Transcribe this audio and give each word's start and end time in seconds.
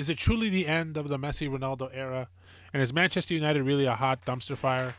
Is 0.00 0.08
it 0.08 0.16
truly 0.16 0.48
the 0.48 0.66
end 0.66 0.96
of 0.96 1.08
the 1.08 1.18
Messi 1.18 1.46
Ronaldo 1.46 1.90
era? 1.92 2.30
And 2.72 2.82
is 2.82 2.90
Manchester 2.90 3.34
United 3.34 3.64
really 3.64 3.84
a 3.84 3.94
hot 3.94 4.24
dumpster 4.24 4.56
fire? 4.56 4.94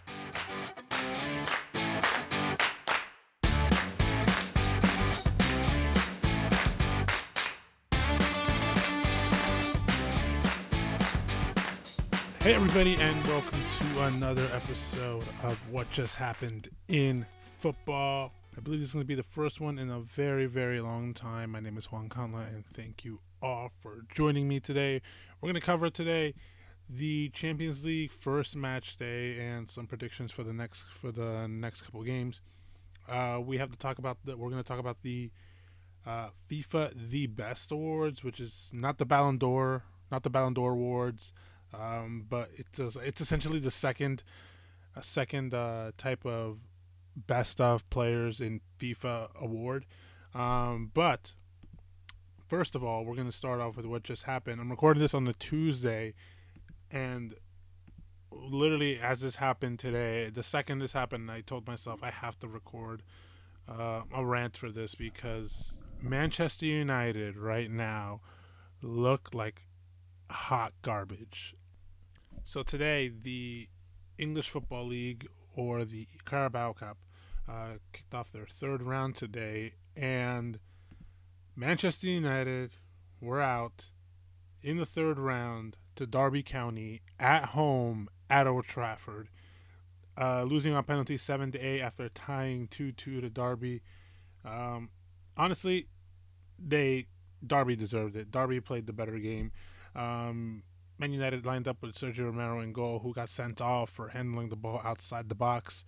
Hey, 12.44 12.54
everybody, 12.54 12.94
and 12.98 13.26
welcome 13.26 13.60
to 13.80 14.02
another 14.04 14.48
episode 14.54 15.26
of 15.42 15.58
What 15.72 15.90
Just 15.90 16.16
Happened 16.16 16.70
in 16.90 17.26
Football. 17.58 18.32
I 18.58 18.60
believe 18.60 18.82
this 18.82 18.90
is 18.90 18.94
going 18.94 19.04
to 19.04 19.08
be 19.08 19.16
the 19.16 19.24
first 19.24 19.62
one 19.62 19.80
in 19.80 19.90
a 19.90 20.02
very, 20.02 20.46
very 20.46 20.82
long 20.82 21.14
time. 21.14 21.52
My 21.52 21.62
name 21.62 21.78
is 21.78 21.86
Juan 21.86 22.10
Contla, 22.10 22.48
and 22.54 22.66
thank 22.74 23.06
you 23.06 23.22
all 23.42 23.72
for 23.80 24.04
joining 24.14 24.50
me 24.50 24.60
today. 24.60 25.02
We're 25.40 25.48
going 25.48 25.56
to 25.56 25.66
cover 25.66 25.90
today 25.90 26.34
the 26.90 27.30
Champions 27.30 27.86
League 27.86 28.12
first 28.12 28.58
match 28.58 28.98
day 28.98 29.40
and 29.40 29.70
some 29.70 29.88
predictions 29.88 30.34
for 30.34 30.44
the 30.44 30.52
next 30.52 30.84
for 31.00 31.14
the 31.14 31.48
next 31.48 31.84
couple 31.84 32.04
games. 32.04 32.42
Uh, 33.08 33.40
we 33.42 33.58
have 33.58 33.72
to 33.72 33.78
talk 33.78 34.00
about 34.00 34.18
that. 34.26 34.38
We're 34.38 34.50
going 34.50 34.62
to 34.62 34.68
talk 34.68 34.80
about 34.80 35.02
the 35.02 35.32
uh, 36.06 36.28
FIFA 36.50 37.10
The 37.10 37.28
Best 37.28 37.72
Awards, 37.72 38.22
which 38.22 38.42
is 38.42 38.70
not 38.74 38.98
the 38.98 39.06
Ballon 39.06 39.38
d'Or, 39.38 39.84
not 40.12 40.24
the 40.24 40.30
Ballon 40.30 40.54
d'Or 40.54 40.74
awards, 40.74 41.32
um, 41.74 42.26
but 42.30 42.50
it's 42.58 42.80
a, 42.80 43.00
it's 43.00 43.22
essentially 43.22 43.60
the 43.60 43.72
second 43.72 44.24
a 44.94 45.04
second 45.04 45.54
uh, 45.54 45.92
type 45.98 46.26
of 46.26 46.58
best 47.16 47.60
of 47.60 47.90
players 47.90 48.40
in 48.42 48.62
FIFA 48.80 49.30
award. 49.40 49.86
Um, 50.34 50.92
but 50.94 51.34
first 52.48 52.76
of 52.76 52.84
all, 52.84 53.06
we're 53.06 53.16
going 53.16 53.30
to 53.30 53.36
start 53.36 53.60
off 53.60 53.78
with 53.78 53.86
what 53.86 54.04
just 54.04 54.24
happened. 54.24 54.62
I'm 54.62 54.70
recording 54.70 55.02
this 55.02 55.14
on 55.14 55.26
the 55.26 55.34
Tuesday, 55.34 56.14
and 56.90 57.36
literally 58.32 59.00
as 59.00 59.22
this 59.22 59.36
happened 59.36 59.80
today, 59.80 60.30
the 60.30 60.44
second 60.44 60.80
this 60.80 60.94
happened, 60.94 61.30
I 61.30 61.42
told 61.42 61.68
myself 61.68 62.02
I 62.02 62.12
have 62.12 62.40
to 62.40 62.48
record 62.48 63.04
uh, 63.68 64.02
a 64.14 64.26
rant 64.26 64.58
for 64.58 64.70
this 64.70 64.96
because 64.96 65.74
Manchester 66.02 66.66
United 66.66 67.38
right 67.38 67.70
now 67.70 68.22
look 68.82 69.34
like 69.34 69.64
hot 70.30 70.74
garbage. 70.82 71.56
So 72.44 72.64
today, 72.64 73.10
the 73.10 73.68
English 74.18 74.50
Football 74.50 74.88
League 74.88 75.28
or 75.56 75.86
the 75.86 76.08
Carabao 76.26 76.74
Cup 76.74 76.98
uh, 77.50 77.74
kicked 77.92 78.14
off 78.14 78.32
their 78.32 78.46
third 78.46 78.82
round 78.82 79.16
today, 79.16 79.74
and 79.96 80.60
Manchester 81.56 82.08
United 82.08 82.72
were 83.20 83.42
out 83.42 83.90
in 84.64 84.78
the 84.78 84.86
third 84.86 85.20
round 85.20 85.78
to 85.96 86.06
Derby 86.06 86.44
County 86.44 87.02
at 87.20 87.46
home 87.46 88.10
at 88.30 88.48
Old 88.48 88.66
Trafford, 88.66 89.30
uh, 90.18 90.44
losing 90.44 90.74
on 90.74 90.84
penalty 90.84 91.18
seven 91.18 91.52
to 91.52 91.60
eight 91.60 91.82
after 91.82 92.10
tying 92.10 92.68
two 92.68 92.92
two 92.92 93.22
to 93.22 93.30
Derby. 93.30 93.82
Um, 94.46 94.90
honestly, 95.36 95.88
they 96.58 97.08
Derby 97.46 97.76
deserved 97.76 98.16
it. 98.16 98.32
Derby 98.32 98.60
played 98.60 98.88
the 98.88 98.94
better 98.94 99.18
game. 99.20 99.52
Um, 99.96 100.64
Man 101.02 101.12
United 101.12 101.48
lined 101.48 101.68
up 101.68 101.82
with 101.82 101.96
Sergio 101.96 102.26
Romero 102.26 102.60
in 102.60 102.74
goal, 102.74 103.00
who 103.00 103.12
got 103.12 103.28
sent 103.28 103.60
off 103.60 103.90
for 103.90 104.10
handling 104.10 104.50
the 104.50 104.56
ball 104.56 104.80
outside 104.86 105.30
the 105.30 105.36
box. 105.36 105.84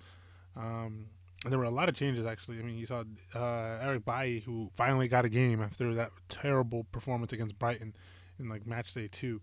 Um, 0.55 1.05
and 1.43 1.51
there 1.51 1.59
were 1.59 1.65
a 1.65 1.69
lot 1.69 1.87
of 1.87 1.93
changes, 1.93 2.25
actually. 2.25 2.57
I 2.57 2.63
mean, 2.63 2.79
you 2.79 2.87
saw 2.87 3.03
uh, 3.35 3.77
Eric 3.79 4.05
Bailly, 4.05 4.39
who 4.39 4.71
finally 4.73 5.07
got 5.07 5.23
a 5.23 5.29
game 5.29 5.61
after 5.61 5.93
that 5.93 6.09
terrible 6.29 6.85
performance 6.85 7.31
against 7.31 7.59
Brighton 7.59 7.95
in 8.39 8.49
like 8.49 8.65
match 8.65 8.91
day 8.95 9.07
two. 9.07 9.39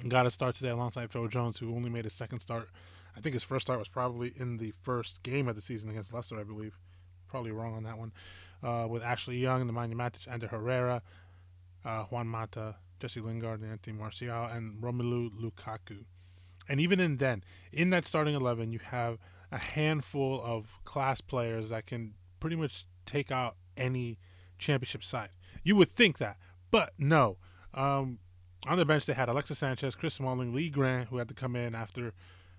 And 0.00 0.10
got 0.10 0.24
a 0.24 0.30
start 0.30 0.54
today 0.54 0.70
alongside 0.70 1.10
Phil 1.10 1.28
Jones, 1.28 1.58
who 1.58 1.76
only 1.76 1.90
made 1.90 2.04
his 2.04 2.14
second 2.14 2.40
start. 2.40 2.70
I 3.14 3.20
think 3.20 3.34
his 3.34 3.42
first 3.42 3.66
start 3.66 3.78
was 3.78 3.88
probably 3.88 4.32
in 4.36 4.56
the 4.56 4.72
first 4.80 5.22
game 5.22 5.48
of 5.48 5.54
the 5.54 5.60
season 5.60 5.90
against 5.90 6.14
Leicester, 6.14 6.40
I 6.40 6.44
believe. 6.44 6.78
Probably 7.28 7.50
wrong 7.50 7.74
on 7.74 7.82
that 7.82 7.98
one. 7.98 8.12
Uh, 8.62 8.86
with 8.88 9.02
Ashley 9.02 9.36
Young, 9.36 9.66
the 9.66 9.72
Nemanja 9.74 9.92
Matic, 9.92 10.32
Ander 10.32 10.46
Herrera, 10.46 11.02
uh, 11.84 12.04
Juan 12.04 12.26
Mata, 12.26 12.76
Jesse 13.00 13.20
Lingard, 13.20 13.60
and 13.60 13.70
Anthony 13.70 13.96
Martial, 13.96 14.46
and 14.46 14.80
Romelu 14.80 15.30
Lukaku. 15.30 16.04
And 16.68 16.80
even 16.80 17.00
in 17.00 17.16
then, 17.16 17.42
in 17.72 17.90
that 17.90 18.06
starting 18.06 18.34
11, 18.34 18.72
you 18.72 18.78
have 18.78 19.18
a 19.50 19.58
handful 19.58 20.40
of 20.44 20.78
class 20.84 21.20
players 21.20 21.70
that 21.70 21.86
can 21.86 22.14
pretty 22.38 22.56
much 22.56 22.86
take 23.06 23.32
out 23.32 23.56
any 23.76 24.18
championship 24.58 25.02
side. 25.02 25.30
You 25.64 25.76
would 25.76 25.88
think 25.88 26.18
that, 26.18 26.36
but 26.70 26.92
no. 26.98 27.38
Um, 27.74 28.18
on 28.68 28.78
the 28.78 28.84
bench, 28.84 29.06
they 29.06 29.14
had 29.14 29.28
Alexis 29.28 29.58
Sanchez, 29.58 29.94
Chris 29.94 30.14
Smalling, 30.14 30.54
Lee 30.54 30.68
Grant, 30.68 31.08
who 31.08 31.16
had 31.16 31.28
to 31.28 31.34
come 31.34 31.56
in 31.56 31.74
after 31.74 32.12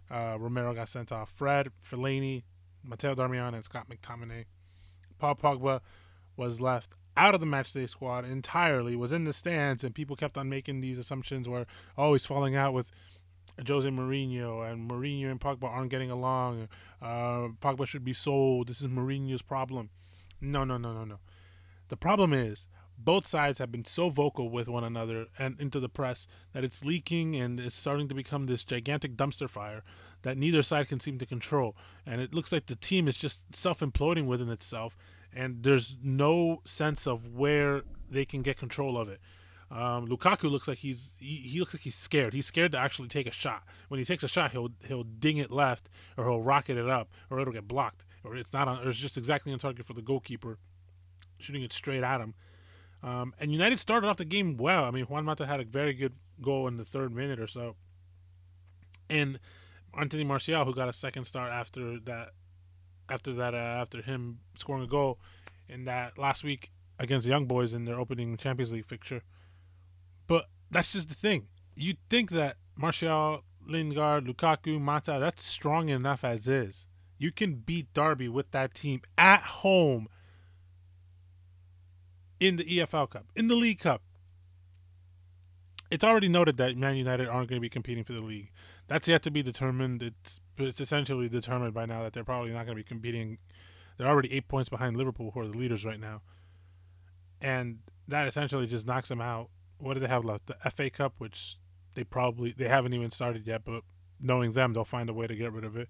uh, 0.09 0.35
Romero 0.39 0.73
got 0.73 0.89
sent 0.89 1.11
off, 1.11 1.31
Fred, 1.31 1.69
Fellaini, 1.83 2.43
Matteo 2.83 3.15
Darmian, 3.15 3.53
and 3.53 3.63
Scott 3.63 3.87
McTominay. 3.89 4.45
Paul 5.19 5.35
Pogba 5.35 5.81
was 6.35 6.59
left 6.59 6.95
out 7.17 7.33
of 7.33 7.41
the 7.41 7.45
matchday 7.45 7.87
squad 7.87 8.25
entirely, 8.25 8.95
was 8.95 9.13
in 9.13 9.23
the 9.23 9.33
stands, 9.33 9.83
and 9.83 9.93
people 9.93 10.15
kept 10.15 10.37
on 10.37 10.49
making 10.49 10.79
these 10.79 10.97
assumptions 10.97 11.47
where, 11.47 11.65
he's 11.97 12.25
falling 12.25 12.55
out 12.55 12.73
with 12.73 12.91
Jose 13.67 13.87
Mourinho, 13.87 14.69
and 14.69 14.89
Mourinho 14.89 15.29
and 15.29 15.39
Pogba 15.39 15.65
aren't 15.65 15.91
getting 15.91 16.11
along. 16.11 16.69
Uh, 17.01 17.49
Pogba 17.61 17.85
should 17.85 18.05
be 18.05 18.13
sold. 18.13 18.67
This 18.67 18.81
is 18.81 18.87
Mourinho's 18.87 19.41
problem. 19.41 19.89
No, 20.39 20.63
no, 20.63 20.77
no, 20.77 20.93
no, 20.93 21.03
no. 21.03 21.19
The 21.89 21.97
problem 21.97 22.33
is 22.33 22.67
both 22.97 23.25
sides 23.25 23.59
have 23.59 23.71
been 23.71 23.85
so 23.85 24.09
vocal 24.09 24.49
with 24.49 24.67
one 24.67 24.83
another 24.83 25.27
and 25.37 25.59
into 25.59 25.79
the 25.79 25.89
press 25.89 26.27
that 26.53 26.63
it's 26.63 26.85
leaking 26.85 27.35
and 27.35 27.59
it's 27.59 27.75
starting 27.75 28.07
to 28.07 28.15
become 28.15 28.45
this 28.45 28.63
gigantic 28.63 29.15
dumpster 29.15 29.49
fire 29.49 29.83
that 30.21 30.37
neither 30.37 30.61
side 30.61 30.87
can 30.87 30.99
seem 30.99 31.17
to 31.17 31.25
control. 31.25 31.75
And 32.05 32.21
it 32.21 32.33
looks 32.33 32.51
like 32.51 32.67
the 32.67 32.75
team 32.75 33.07
is 33.07 33.17
just 33.17 33.41
self 33.55 33.79
imploding 33.79 34.25
within 34.25 34.49
itself, 34.49 34.95
and 35.33 35.63
there's 35.63 35.97
no 36.03 36.61
sense 36.65 37.07
of 37.07 37.33
where 37.33 37.83
they 38.09 38.25
can 38.25 38.41
get 38.41 38.57
control 38.57 38.97
of 38.97 39.09
it. 39.09 39.19
Um, 39.71 40.07
Lukaku 40.07 40.51
looks 40.51 40.67
like 40.67 40.79
he's 40.79 41.13
he, 41.17 41.35
he, 41.35 41.59
looks 41.59 41.73
like 41.73 41.81
he's 41.81 41.95
scared. 41.95 42.33
He's 42.33 42.45
scared 42.45 42.73
to 42.73 42.77
actually 42.77 43.07
take 43.07 43.25
a 43.25 43.31
shot. 43.31 43.63
When 43.87 43.99
he 43.99 44.05
takes 44.05 44.21
a 44.21 44.27
shot, 44.27 44.51
he'll 44.51 44.71
he'll 44.85 45.03
ding 45.03 45.37
it 45.37 45.49
left, 45.49 45.89
or 46.17 46.25
he'll 46.25 46.41
rocket 46.41 46.77
it 46.77 46.89
up, 46.89 47.09
or 47.29 47.39
it'll 47.39 47.53
get 47.53 47.69
blocked, 47.69 48.05
or 48.25 48.35
it's 48.35 48.51
not 48.51 48.67
on, 48.67 48.85
or 48.85 48.89
it's 48.89 48.99
just 48.99 49.17
exactly 49.17 49.53
on 49.53 49.59
target 49.59 49.85
for 49.85 49.93
the 49.93 50.01
goalkeeper, 50.01 50.57
shooting 51.37 51.63
it 51.63 51.71
straight 51.71 52.03
at 52.03 52.19
him. 52.19 52.33
Um, 53.01 53.33
and 53.39 53.51
United 53.51 53.79
started 53.79 54.07
off 54.07 54.17
the 54.17 54.25
game 54.25 54.57
well. 54.57 54.83
I 54.83 54.91
mean, 54.91 55.05
Juan 55.05 55.23
Mata 55.23 55.47
had 55.47 55.61
a 55.61 55.63
very 55.63 55.93
good 55.93 56.13
goal 56.41 56.67
in 56.67 56.75
the 56.75 56.85
third 56.85 57.15
minute 57.15 57.39
or 57.39 57.47
so, 57.47 57.77
and 59.09 59.39
Anthony 59.97 60.25
Martial, 60.25 60.65
who 60.65 60.75
got 60.75 60.89
a 60.89 60.93
second 60.93 61.25
start 61.25 61.51
after 61.51 61.97
that, 62.01 62.31
after 63.11 63.33
that, 63.33 63.53
uh, 63.53 63.57
after 63.57 64.01
him 64.01 64.39
scoring 64.57 64.83
a 64.83 64.87
goal 64.87 65.19
in 65.67 65.85
that 65.85 66.17
last 66.17 66.43
week 66.43 66.71
against 66.97 67.25
the 67.25 67.31
Young 67.31 67.45
Boys 67.45 67.73
in 67.73 67.85
their 67.85 67.99
opening 67.99 68.37
Champions 68.37 68.71
League 68.71 68.85
fixture. 68.85 69.21
But 70.27 70.47
that's 70.69 70.91
just 70.91 71.09
the 71.09 71.15
thing. 71.15 71.47
You'd 71.75 71.97
think 72.09 72.31
that 72.31 72.57
Martial, 72.77 73.43
Lingard, 73.67 74.25
Lukaku, 74.25 74.79
Mata, 74.79 75.17
that's 75.19 75.43
strong 75.43 75.89
enough 75.89 76.23
as 76.23 76.47
is. 76.47 76.87
You 77.17 77.31
can 77.31 77.55
beat 77.55 77.93
Derby 77.93 78.29
with 78.29 78.51
that 78.51 78.73
team 78.73 79.01
at 79.17 79.41
home 79.41 80.07
in 82.39 82.55
the 82.55 82.63
EFL 82.63 83.09
Cup, 83.09 83.25
in 83.35 83.47
the 83.47 83.55
League 83.55 83.79
Cup. 83.79 84.01
It's 85.91 86.03
already 86.03 86.29
noted 86.29 86.57
that 86.57 86.77
Man 86.77 86.95
United 86.95 87.27
aren't 87.27 87.49
going 87.49 87.57
to 87.57 87.61
be 87.61 87.69
competing 87.69 88.03
for 88.03 88.13
the 88.13 88.23
league. 88.23 88.49
That's 88.91 89.07
yet 89.07 89.23
to 89.23 89.31
be 89.31 89.41
determined. 89.41 90.03
It's 90.03 90.41
it's 90.57 90.81
essentially 90.81 91.29
determined 91.29 91.73
by 91.73 91.85
now 91.85 92.03
that 92.03 92.13
they're 92.13 92.23
probably 92.23 92.51
not 92.51 92.65
going 92.65 92.77
to 92.77 92.83
be 92.83 92.83
competing. 92.83 93.37
They're 93.97 94.07
already 94.07 94.33
eight 94.33 94.47
points 94.47 94.69
behind 94.69 94.97
Liverpool, 94.97 95.31
who 95.31 95.39
are 95.39 95.47
the 95.47 95.57
leaders 95.57 95.85
right 95.85 95.99
now, 95.99 96.21
and 97.39 97.79
that 98.07 98.27
essentially 98.27 98.67
just 98.67 98.85
knocks 98.85 99.07
them 99.07 99.21
out 99.21 99.49
what 99.81 99.95
do 99.95 99.99
they 99.99 100.07
have 100.07 100.25
left? 100.25 100.47
The 100.47 100.69
FA 100.69 100.89
Cup, 100.89 101.15
which 101.17 101.57
they 101.95 102.03
probably 102.03 102.51
they 102.51 102.67
haven't 102.67 102.93
even 102.93 103.11
started 103.11 103.45
yet, 103.45 103.63
but 103.65 103.83
knowing 104.19 104.53
them, 104.53 104.73
they'll 104.73 104.85
find 104.85 105.09
a 105.09 105.13
way 105.13 105.27
to 105.27 105.35
get 105.35 105.51
rid 105.51 105.63
of 105.63 105.75
it. 105.75 105.89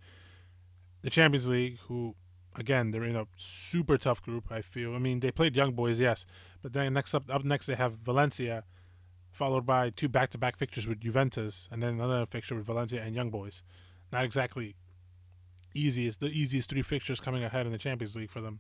The 1.02 1.10
Champions 1.10 1.48
League, 1.48 1.80
who 1.88 2.16
again 2.56 2.92
they're 2.92 3.04
in 3.04 3.16
a 3.16 3.28
super 3.36 3.98
tough 3.98 4.22
group. 4.22 4.52
I 4.52 4.62
feel. 4.62 4.96
I 4.96 5.00
mean, 5.00 5.20
they 5.20 5.32
played 5.32 5.56
Young 5.56 5.74
Boys, 5.74 6.00
yes, 6.00 6.26
but 6.62 6.74
then 6.74 6.94
next 6.94 7.14
up 7.14 7.24
up 7.30 7.44
next 7.44 7.66
they 7.66 7.76
have 7.76 7.94
Valencia, 7.94 8.64
followed 9.42 9.66
by 9.66 9.90
two 9.90 10.08
back 10.08 10.30
to 10.30 10.38
back 10.38 10.56
fixtures 10.56 10.86
with 10.88 11.00
Juventus, 11.00 11.68
and 11.72 11.82
then 11.82 11.96
another 11.96 12.28
fixture 12.28 12.54
with 12.54 12.64
Valencia 12.64 13.02
and 13.02 13.16
Young 13.16 13.32
Boys. 13.32 13.64
Not 14.14 14.24
exactly 14.24 14.76
easiest 15.74 16.20
the 16.20 16.28
easiest 16.28 16.70
three 16.70 16.84
fixtures 16.84 17.20
coming 17.20 17.44
ahead 17.44 17.66
in 17.66 17.72
the 17.72 17.80
Champions 17.80 18.16
League 18.16 18.30
for 18.30 18.40
them. 18.40 18.60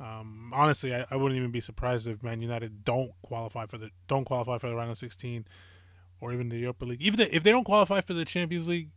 Um, 0.00 0.50
honestly, 0.54 0.94
I, 0.94 1.04
I, 1.10 1.16
wouldn't 1.16 1.36
even 1.36 1.50
be 1.50 1.60
surprised 1.60 2.08
if 2.08 2.22
Man 2.22 2.40
United 2.40 2.86
don't 2.86 3.12
qualify 3.20 3.66
for 3.66 3.76
the 3.76 3.90
don't 4.06 4.24
qualify 4.24 4.56
for 4.56 4.70
the 4.70 4.76
round 4.76 4.90
of 4.90 4.96
16 4.96 5.44
or 6.22 6.32
even 6.32 6.48
the 6.48 6.56
Europa 6.56 6.86
League. 6.86 7.02
Even 7.02 7.20
if 7.20 7.42
they 7.42 7.50
don't 7.50 7.64
qualify 7.64 8.00
for 8.00 8.14
the 8.14 8.24
Champions 8.24 8.66
League 8.66 8.88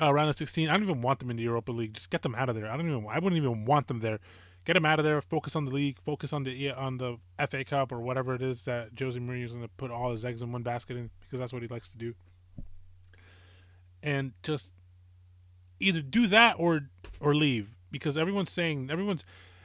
uh, 0.00 0.14
round 0.14 0.30
of 0.30 0.36
16, 0.36 0.68
I 0.68 0.74
don't 0.74 0.84
even 0.84 1.02
want 1.02 1.18
them 1.18 1.30
in 1.30 1.38
the 1.38 1.42
Europa 1.42 1.72
League. 1.72 1.94
Just 1.94 2.10
get 2.10 2.22
them 2.22 2.36
out 2.36 2.48
of 2.48 2.54
there. 2.54 2.70
I 2.70 2.76
don't 2.76 2.86
even. 2.86 3.04
I 3.10 3.18
wouldn't 3.18 3.42
even 3.42 3.64
want 3.64 3.88
them 3.88 3.98
there. 3.98 4.20
Get 4.64 4.76
him 4.76 4.84
out 4.84 4.98
of 4.98 5.04
there. 5.04 5.20
Focus 5.20 5.56
on 5.56 5.64
the 5.64 5.70
league. 5.70 5.98
Focus 6.04 6.32
on 6.32 6.42
the 6.44 6.70
on 6.70 6.98
the 6.98 7.18
FA 7.48 7.64
Cup 7.64 7.92
or 7.92 8.00
whatever 8.00 8.34
it 8.34 8.42
is 8.42 8.64
that 8.64 8.90
Jose 8.98 9.18
Mourinho 9.18 9.44
is 9.44 9.52
going 9.52 9.62
to 9.62 9.70
put 9.76 9.90
all 9.90 10.10
his 10.10 10.24
eggs 10.24 10.42
in 10.42 10.52
one 10.52 10.62
basket 10.62 10.96
in 10.96 11.10
because 11.20 11.38
that's 11.38 11.52
what 11.52 11.62
he 11.62 11.68
likes 11.68 11.88
to 11.90 11.96
do. 11.96 12.14
And 14.02 14.32
just 14.42 14.74
either 15.80 16.00
do 16.00 16.26
that 16.28 16.56
or 16.58 16.88
or 17.20 17.34
leave 17.34 17.76
because 17.90 18.16
everyone's 18.16 18.50
saying 18.50 18.90
everyone's. 18.90 19.24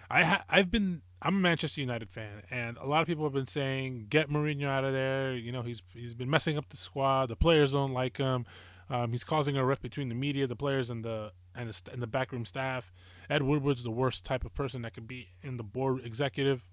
I 0.09 0.23
ha, 0.23 0.43
I've 0.49 0.71
been 0.71 1.01
I'm 1.21 1.35
a 1.35 1.39
Manchester 1.39 1.81
United 1.81 2.09
fan, 2.09 2.43
and 2.51 2.77
a 2.77 2.85
lot 2.85 3.01
of 3.01 3.07
people 3.07 3.23
have 3.23 3.33
been 3.33 3.47
saying 3.47 4.07
get 4.09 4.29
Mourinho 4.29 4.67
out 4.67 4.83
of 4.83 4.93
there. 4.93 5.35
You 5.35 5.51
know 5.51 5.63
he's 5.63 5.81
he's 5.93 6.13
been 6.13 6.29
messing 6.29 6.57
up 6.57 6.69
the 6.69 6.77
squad. 6.77 7.27
The 7.27 7.35
players 7.35 7.73
don't 7.73 7.93
like 7.93 8.17
him. 8.17 8.45
Um, 8.89 9.11
he's 9.11 9.23
causing 9.23 9.57
a 9.57 9.65
rift 9.65 9.81
between 9.81 10.09
the 10.09 10.15
media, 10.15 10.47
the 10.47 10.55
players, 10.55 10.89
and 10.89 11.03
the 11.03 11.31
and 11.55 11.69
the, 11.69 11.91
and 11.91 12.01
the 12.01 12.07
backroom 12.07 12.45
staff. 12.45 12.91
Ed 13.29 13.43
Woodward's 13.43 13.83
the 13.83 13.91
worst 13.91 14.23
type 14.23 14.45
of 14.45 14.53
person 14.53 14.81
that 14.83 14.93
could 14.93 15.07
be 15.07 15.29
in 15.43 15.57
the 15.57 15.63
board 15.63 16.05
executive 16.05 16.63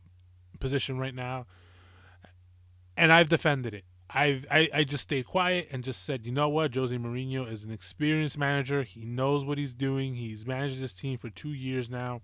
position 0.61 0.99
right 0.99 1.15
now. 1.15 1.47
And 2.97 3.13
I've 3.13 3.29
defended 3.29 3.75
it. 3.75 3.85
I've 4.11 4.47
I, 4.51 4.69
I 4.73 4.85
just 4.85 5.03
stayed 5.03 5.27
quiet 5.27 5.69
and 5.73 5.83
just 5.83 6.05
said, 6.05 6.25
you 6.25 6.31
know 6.31 6.49
what, 6.49 6.75
Jose 6.75 6.97
Mourinho 6.97 7.51
is 7.51 7.65
an 7.65 7.73
experienced 7.73 8.39
manager. 8.39 8.83
He 8.83 9.05
knows 9.05 9.45
what 9.45 9.59
he's 9.59 9.75
doing. 9.75 10.15
He's 10.15 10.47
managed 10.47 10.81
this 10.81 10.95
team 10.95 11.19
for 11.19 11.31
two 11.31 11.53
years 11.53 11.91
now. 11.91 12.23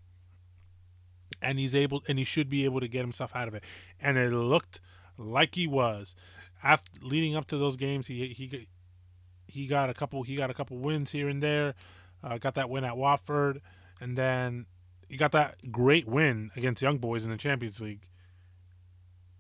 And 1.42 1.58
he's 1.58 1.74
able 1.74 2.02
and 2.06 2.18
he 2.18 2.24
should 2.24 2.48
be 2.48 2.64
able 2.64 2.80
to 2.80 2.88
get 2.88 3.00
himself 3.00 3.34
out 3.34 3.48
of 3.48 3.54
it. 3.54 3.64
And 4.00 4.18
it 4.18 4.32
looked 4.32 4.80
like 5.16 5.54
he 5.56 5.66
was. 5.66 6.14
After 6.62 6.90
leading 7.00 7.34
up 7.34 7.46
to 7.46 7.56
those 7.56 7.76
games, 7.76 8.06
he 8.06 8.28
he 8.28 8.68
he 9.50 9.66
got 9.66 9.90
a 9.90 9.94
couple 9.94 10.22
he 10.22 10.36
got 10.36 10.50
a 10.50 10.54
couple 10.54 10.78
wins 10.78 11.10
here 11.10 11.28
and 11.28 11.42
there. 11.42 11.74
Uh, 12.22 12.38
got 12.38 12.54
that 12.54 12.68
win 12.68 12.84
at 12.84 12.96
Watford, 12.96 13.62
and 14.00 14.16
then 14.16 14.66
he 15.08 15.16
got 15.16 15.32
that 15.32 15.72
great 15.72 16.06
win 16.06 16.50
against 16.54 16.82
Young 16.82 16.98
Boys 16.98 17.24
in 17.24 17.30
the 17.30 17.36
Champions 17.36 17.80
League. 17.80 18.06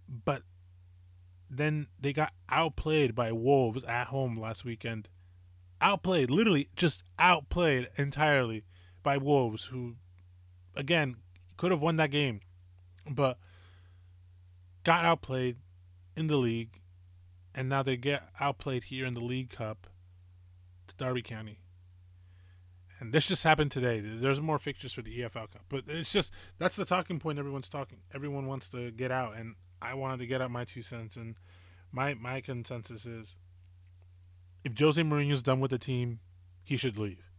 But 0.08 0.42
then 1.48 1.88
they 2.00 2.12
got 2.12 2.32
outplayed 2.48 3.14
by 3.14 3.32
Wolves 3.32 3.84
at 3.84 4.08
home 4.08 4.36
last 4.36 4.64
weekend. 4.64 5.08
Outplayed, 5.80 6.30
literally 6.30 6.68
just 6.74 7.04
outplayed 7.18 7.88
entirely 7.96 8.64
by 9.02 9.16
Wolves, 9.16 9.64
who, 9.66 9.96
again, 10.74 11.16
could 11.56 11.70
have 11.70 11.80
won 11.80 11.96
that 11.96 12.10
game, 12.10 12.40
but 13.10 13.38
got 14.84 15.04
outplayed 15.04 15.56
in 16.16 16.26
the 16.26 16.36
league, 16.36 16.80
and 17.54 17.68
now 17.68 17.82
they 17.82 17.96
get 17.96 18.28
outplayed 18.40 18.84
here 18.84 19.06
in 19.06 19.14
the 19.14 19.20
League 19.20 19.50
Cup 19.50 19.86
Derby 21.00 21.22
County 21.22 21.60
and 23.00 23.14
this 23.14 23.26
just 23.26 23.44
happened 23.44 23.70
today. 23.70 24.00
There's 24.00 24.42
more 24.42 24.58
fixtures 24.58 24.92
for 24.92 25.00
the 25.00 25.20
EFL 25.20 25.50
Cup, 25.50 25.64
but 25.70 25.84
it's 25.88 26.12
just 26.12 26.32
that's 26.58 26.76
the 26.76 26.84
talking 26.84 27.18
point. 27.18 27.38
Everyone's 27.38 27.70
talking. 27.70 28.00
Everyone 28.14 28.46
wants 28.46 28.68
to 28.68 28.90
get 28.90 29.10
out, 29.10 29.36
and 29.36 29.54
I 29.80 29.94
wanted 29.94 30.18
to 30.18 30.26
get 30.26 30.42
out 30.42 30.50
my 30.50 30.64
two 30.64 30.82
cents. 30.82 31.16
And 31.16 31.36
my 31.90 32.12
my 32.12 32.42
consensus 32.42 33.06
is, 33.06 33.38
if 34.64 34.78
Jose 34.78 35.00
Mourinho's 35.00 35.42
done 35.42 35.60
with 35.60 35.70
the 35.70 35.78
team, 35.78 36.20
he 36.62 36.76
should 36.76 36.98
leave. 36.98 37.30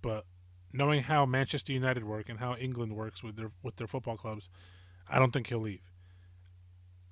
But 0.00 0.24
knowing 0.72 1.02
how 1.02 1.26
Manchester 1.26 1.74
United 1.74 2.04
work 2.04 2.30
and 2.30 2.38
how 2.38 2.56
England 2.56 2.96
works 2.96 3.22
with 3.22 3.36
their 3.36 3.50
with 3.62 3.76
their 3.76 3.86
football 3.86 4.16
clubs, 4.16 4.48
I 5.10 5.18
don't 5.18 5.30
think 5.30 5.48
he'll 5.48 5.58
leave. 5.58 5.92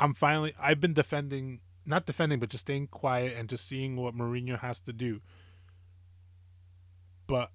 I'm 0.00 0.14
finally. 0.14 0.54
I've 0.58 0.80
been 0.80 0.94
defending, 0.94 1.60
not 1.84 2.06
defending, 2.06 2.40
but 2.40 2.48
just 2.48 2.64
staying 2.64 2.86
quiet 2.86 3.36
and 3.36 3.46
just 3.46 3.68
seeing 3.68 3.94
what 3.96 4.16
Mourinho 4.16 4.58
has 4.58 4.80
to 4.80 4.92
do. 4.94 5.20
But 7.26 7.50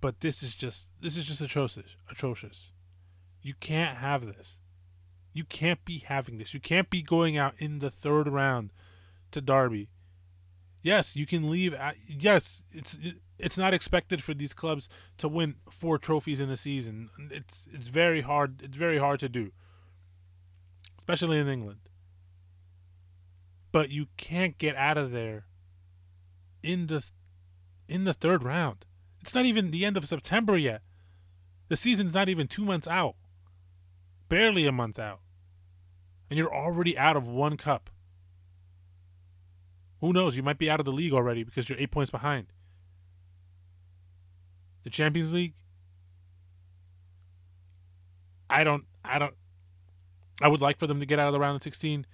but 0.00 0.20
this 0.20 0.42
is 0.42 0.54
just 0.54 0.88
this 1.00 1.16
is 1.16 1.26
just 1.26 1.40
atrocious 1.40 1.96
atrocious. 2.10 2.72
You 3.42 3.54
can't 3.54 3.98
have 3.98 4.26
this. 4.26 4.60
You 5.32 5.44
can't 5.44 5.84
be 5.84 5.98
having 5.98 6.38
this. 6.38 6.54
You 6.54 6.60
can't 6.60 6.90
be 6.90 7.02
going 7.02 7.36
out 7.36 7.54
in 7.58 7.78
the 7.78 7.90
third 7.90 8.28
round 8.28 8.72
to 9.32 9.40
derby. 9.40 9.88
Yes 10.82 11.16
you 11.16 11.26
can 11.26 11.50
leave 11.50 11.74
at, 11.74 11.96
yes 12.08 12.62
it's 12.72 12.98
it's 13.38 13.58
not 13.58 13.74
expected 13.74 14.22
for 14.22 14.32
these 14.32 14.54
clubs 14.54 14.88
to 15.18 15.28
win 15.28 15.56
four 15.70 15.98
trophies 15.98 16.40
in 16.40 16.50
a 16.50 16.56
season. 16.56 17.10
It's 17.30 17.66
it's 17.72 17.88
very 17.88 18.22
hard 18.22 18.62
it's 18.62 18.76
very 18.76 18.98
hard 18.98 19.20
to 19.20 19.28
do 19.28 19.52
especially 20.98 21.38
in 21.38 21.48
england. 21.48 21.80
But 23.72 23.90
you 23.90 24.06
can't 24.16 24.56
get 24.58 24.74
out 24.76 24.96
of 24.96 25.10
there 25.12 25.44
in 26.62 26.86
the 26.86 27.04
in 27.88 28.04
the 28.04 28.14
third 28.14 28.42
round 28.42 28.84
it's 29.26 29.34
not 29.34 29.44
even 29.44 29.72
the 29.72 29.84
end 29.84 29.96
of 29.96 30.06
September 30.06 30.56
yet. 30.56 30.82
The 31.66 31.76
season's 31.76 32.14
not 32.14 32.28
even 32.28 32.46
two 32.46 32.64
months 32.64 32.86
out. 32.86 33.16
Barely 34.28 34.66
a 34.66 34.72
month 34.72 35.00
out. 35.00 35.18
And 36.30 36.38
you're 36.38 36.54
already 36.54 36.96
out 36.96 37.16
of 37.16 37.26
one 37.26 37.56
cup. 37.56 37.90
Who 40.00 40.12
knows? 40.12 40.36
You 40.36 40.44
might 40.44 40.58
be 40.58 40.70
out 40.70 40.78
of 40.78 40.86
the 40.86 40.92
league 40.92 41.12
already 41.12 41.42
because 41.42 41.68
you're 41.68 41.78
eight 41.80 41.90
points 41.90 42.12
behind. 42.12 42.52
The 44.84 44.90
Champions 44.90 45.34
League. 45.34 45.54
I 48.48 48.62
don't. 48.62 48.84
I 49.04 49.18
don't. 49.18 49.34
I 50.40 50.46
would 50.46 50.60
like 50.60 50.78
for 50.78 50.86
them 50.86 51.00
to 51.00 51.06
get 51.06 51.18
out 51.18 51.26
of 51.26 51.32
the 51.32 51.40
round 51.40 51.56
of 51.56 51.64
16 51.64 52.06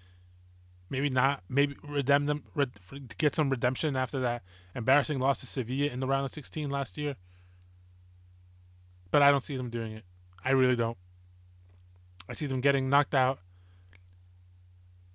maybe 0.93 1.09
not, 1.09 1.43
maybe 1.49 1.75
redeem 1.83 2.27
them, 2.27 2.45
get 3.17 3.35
some 3.35 3.49
redemption 3.49 3.97
after 3.97 4.21
that 4.21 4.43
embarrassing 4.77 5.19
loss 5.19 5.41
to 5.41 5.47
Sevilla 5.47 5.91
in 5.91 6.01
the 6.01 6.07
round 6.07 6.27
of 6.27 6.35
16 6.35 6.69
last 6.69 6.99
year. 6.99 7.17
But 9.11 9.23
I 9.23 9.31
don't 9.31 9.43
see 9.43 9.57
them 9.57 9.71
doing 9.71 9.93
it. 9.93 10.05
I 10.45 10.51
really 10.51 10.77
don't. 10.77 10.99
I 12.29 12.35
see 12.35 12.47
them 12.47 12.61
getting 12.61 12.91
knocked 12.91 13.15
out. 13.15 13.39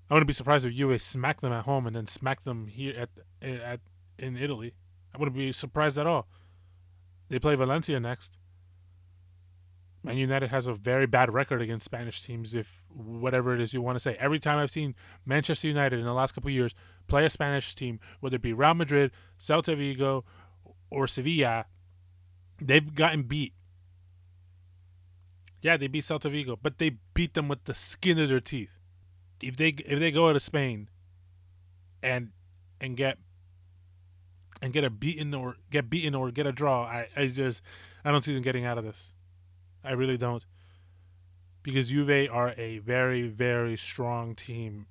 I 0.09 0.15
wouldn't 0.15 0.27
be 0.27 0.33
surprised 0.33 0.65
if 0.65 0.74
Juve 0.74 1.00
smack 1.00 1.41
them 1.41 1.53
at 1.53 1.65
home 1.65 1.85
and 1.85 1.95
then 1.95 2.07
smack 2.07 2.44
them 2.44 2.68
here 2.68 2.95
at 2.97 3.09
at 3.41 3.80
in 4.18 4.35
Italy. 4.35 4.73
I 5.13 5.19
wouldn't 5.19 5.38
be 5.38 5.51
surprised 5.51 5.97
at 6.00 6.07
all. 6.07 6.27
They 7.30 7.38
play 7.38 7.53
Valencia 7.53 8.00
next. 8.00 8.38
Man 10.07 10.18
United 10.18 10.51
has 10.51 10.68
a 10.68 10.74
very 10.74 11.06
bad 11.06 11.33
record 11.33 11.62
against 11.62 11.83
Spanish 11.83 12.24
teams, 12.24 12.56
if 12.56 12.81
whatever 12.88 13.54
it 13.54 13.59
is 13.59 13.74
you 13.74 13.81
want 13.81 13.98
to 13.98 14.00
say. 14.00 14.15
Every 14.21 14.39
time 14.39 14.57
I've 14.57 14.71
seen 14.71 14.95
Manchester 15.25 15.68
United 15.68 16.00
in 16.00 16.06
the 16.06 16.13
last 16.13 16.31
couple 16.31 16.50
years 16.50 16.74
play 17.07 17.25
a 17.25 17.30
Spanish 17.30 17.75
team, 17.75 18.00
whether 18.21 18.38
it 18.38 18.42
be 18.42 18.54
Real 18.54 18.74
Madrid, 18.74 19.12
Celta 19.38 19.75
Vigo, 19.75 20.24
or 20.89 21.07
Sevilla, 21.07 21.65
they've 22.62 22.95
gotten 22.95 23.24
beat. 23.24 23.54
Yeah, 25.62 25.75
they 25.75 25.88
beat 25.88 26.06
Celta 26.06 26.31
Vigo, 26.31 26.57
but 26.62 26.77
they 26.77 26.92
beat 27.13 27.33
them 27.33 27.50
with 27.50 27.65
the 27.65 27.75
skin 27.75 28.18
of 28.18 28.30
their 28.30 28.39
teeth. 28.39 28.80
If 29.42 29.57
they 29.57 29.69
if 29.71 30.00
they 30.00 30.12
go 30.12 30.31
to 30.31 30.39
Spain 30.39 30.89
and 32.01 32.31
and 32.80 32.95
get 32.95 33.18
and 34.61 34.71
get 34.71 34.85
a 34.85 34.90
beaten 34.90 35.33
or 35.33 35.57
get 35.69 35.90
beaten 35.90 36.16
or 36.16 36.31
get 36.31 36.47
a 36.47 36.54
draw, 36.54 36.85
I, 36.85 37.09
I 37.14 37.28
just 37.28 37.61
I 38.06 38.11
don't 38.14 38.23
see 38.23 38.33
them 38.33 38.42
getting 38.42 38.64
out 38.64 38.78
of 38.78 38.85
this. 38.85 39.11
I 39.87 39.91
really 39.94 40.17
don't. 40.17 40.45
Because 41.63 41.89
Juve 41.89 42.29
are 42.31 42.53
a 42.57 42.79
very, 42.79 43.27
very 43.27 43.77
strong 43.77 44.35
team. 44.35 44.87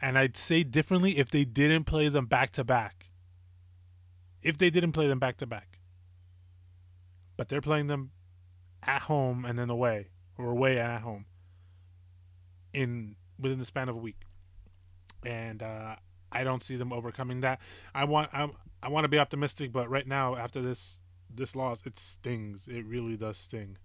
And 0.00 0.18
I'd 0.18 0.36
say 0.36 0.62
differently 0.62 1.18
if 1.18 1.30
they 1.30 1.44
didn't 1.44 1.84
play 1.84 2.08
them 2.08 2.26
back 2.26 2.50
to 2.52 2.64
back. 2.64 3.10
If 4.42 4.58
they 4.58 4.70
didn't 4.70 4.92
play 4.92 5.08
them 5.08 5.18
back 5.18 5.36
to 5.38 5.46
back. 5.46 5.78
But 7.36 7.48
they're 7.48 7.60
playing 7.60 7.86
them 7.86 8.12
at 8.82 9.02
home 9.02 9.44
and 9.44 9.58
then 9.58 9.68
away, 9.68 10.08
or 10.38 10.50
away 10.50 10.78
and 10.78 10.92
at 10.92 11.02
home, 11.02 11.26
in 12.72 13.16
within 13.38 13.58
the 13.58 13.64
span 13.64 13.88
of 13.88 13.96
a 13.96 13.98
week. 13.98 14.20
And 15.24 15.62
uh, 15.62 15.96
I 16.32 16.44
don't 16.44 16.62
see 16.62 16.76
them 16.76 16.92
overcoming 16.92 17.40
that. 17.40 17.60
I 17.94 18.04
want 18.04 18.30
I, 18.32 18.48
I 18.82 18.88
want 18.88 19.04
to 19.04 19.08
be 19.08 19.18
optimistic, 19.18 19.72
but 19.72 19.90
right 19.90 20.06
now 20.06 20.36
after 20.36 20.62
this 20.62 20.98
this 21.34 21.56
loss, 21.56 21.84
it 21.84 21.98
stings. 21.98 22.68
It 22.68 22.86
really 22.86 23.16
does 23.16 23.36
sting. 23.36 23.76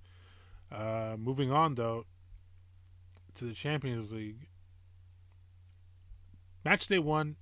Uh, 0.72 1.16
moving 1.18 1.52
on 1.52 1.76
though 1.76 2.06
to 3.36 3.46
the 3.46 3.54
Champions 3.54 4.12
League. 4.12 4.48
Match 6.64 6.88
day 6.88 7.00
one, 7.00 7.36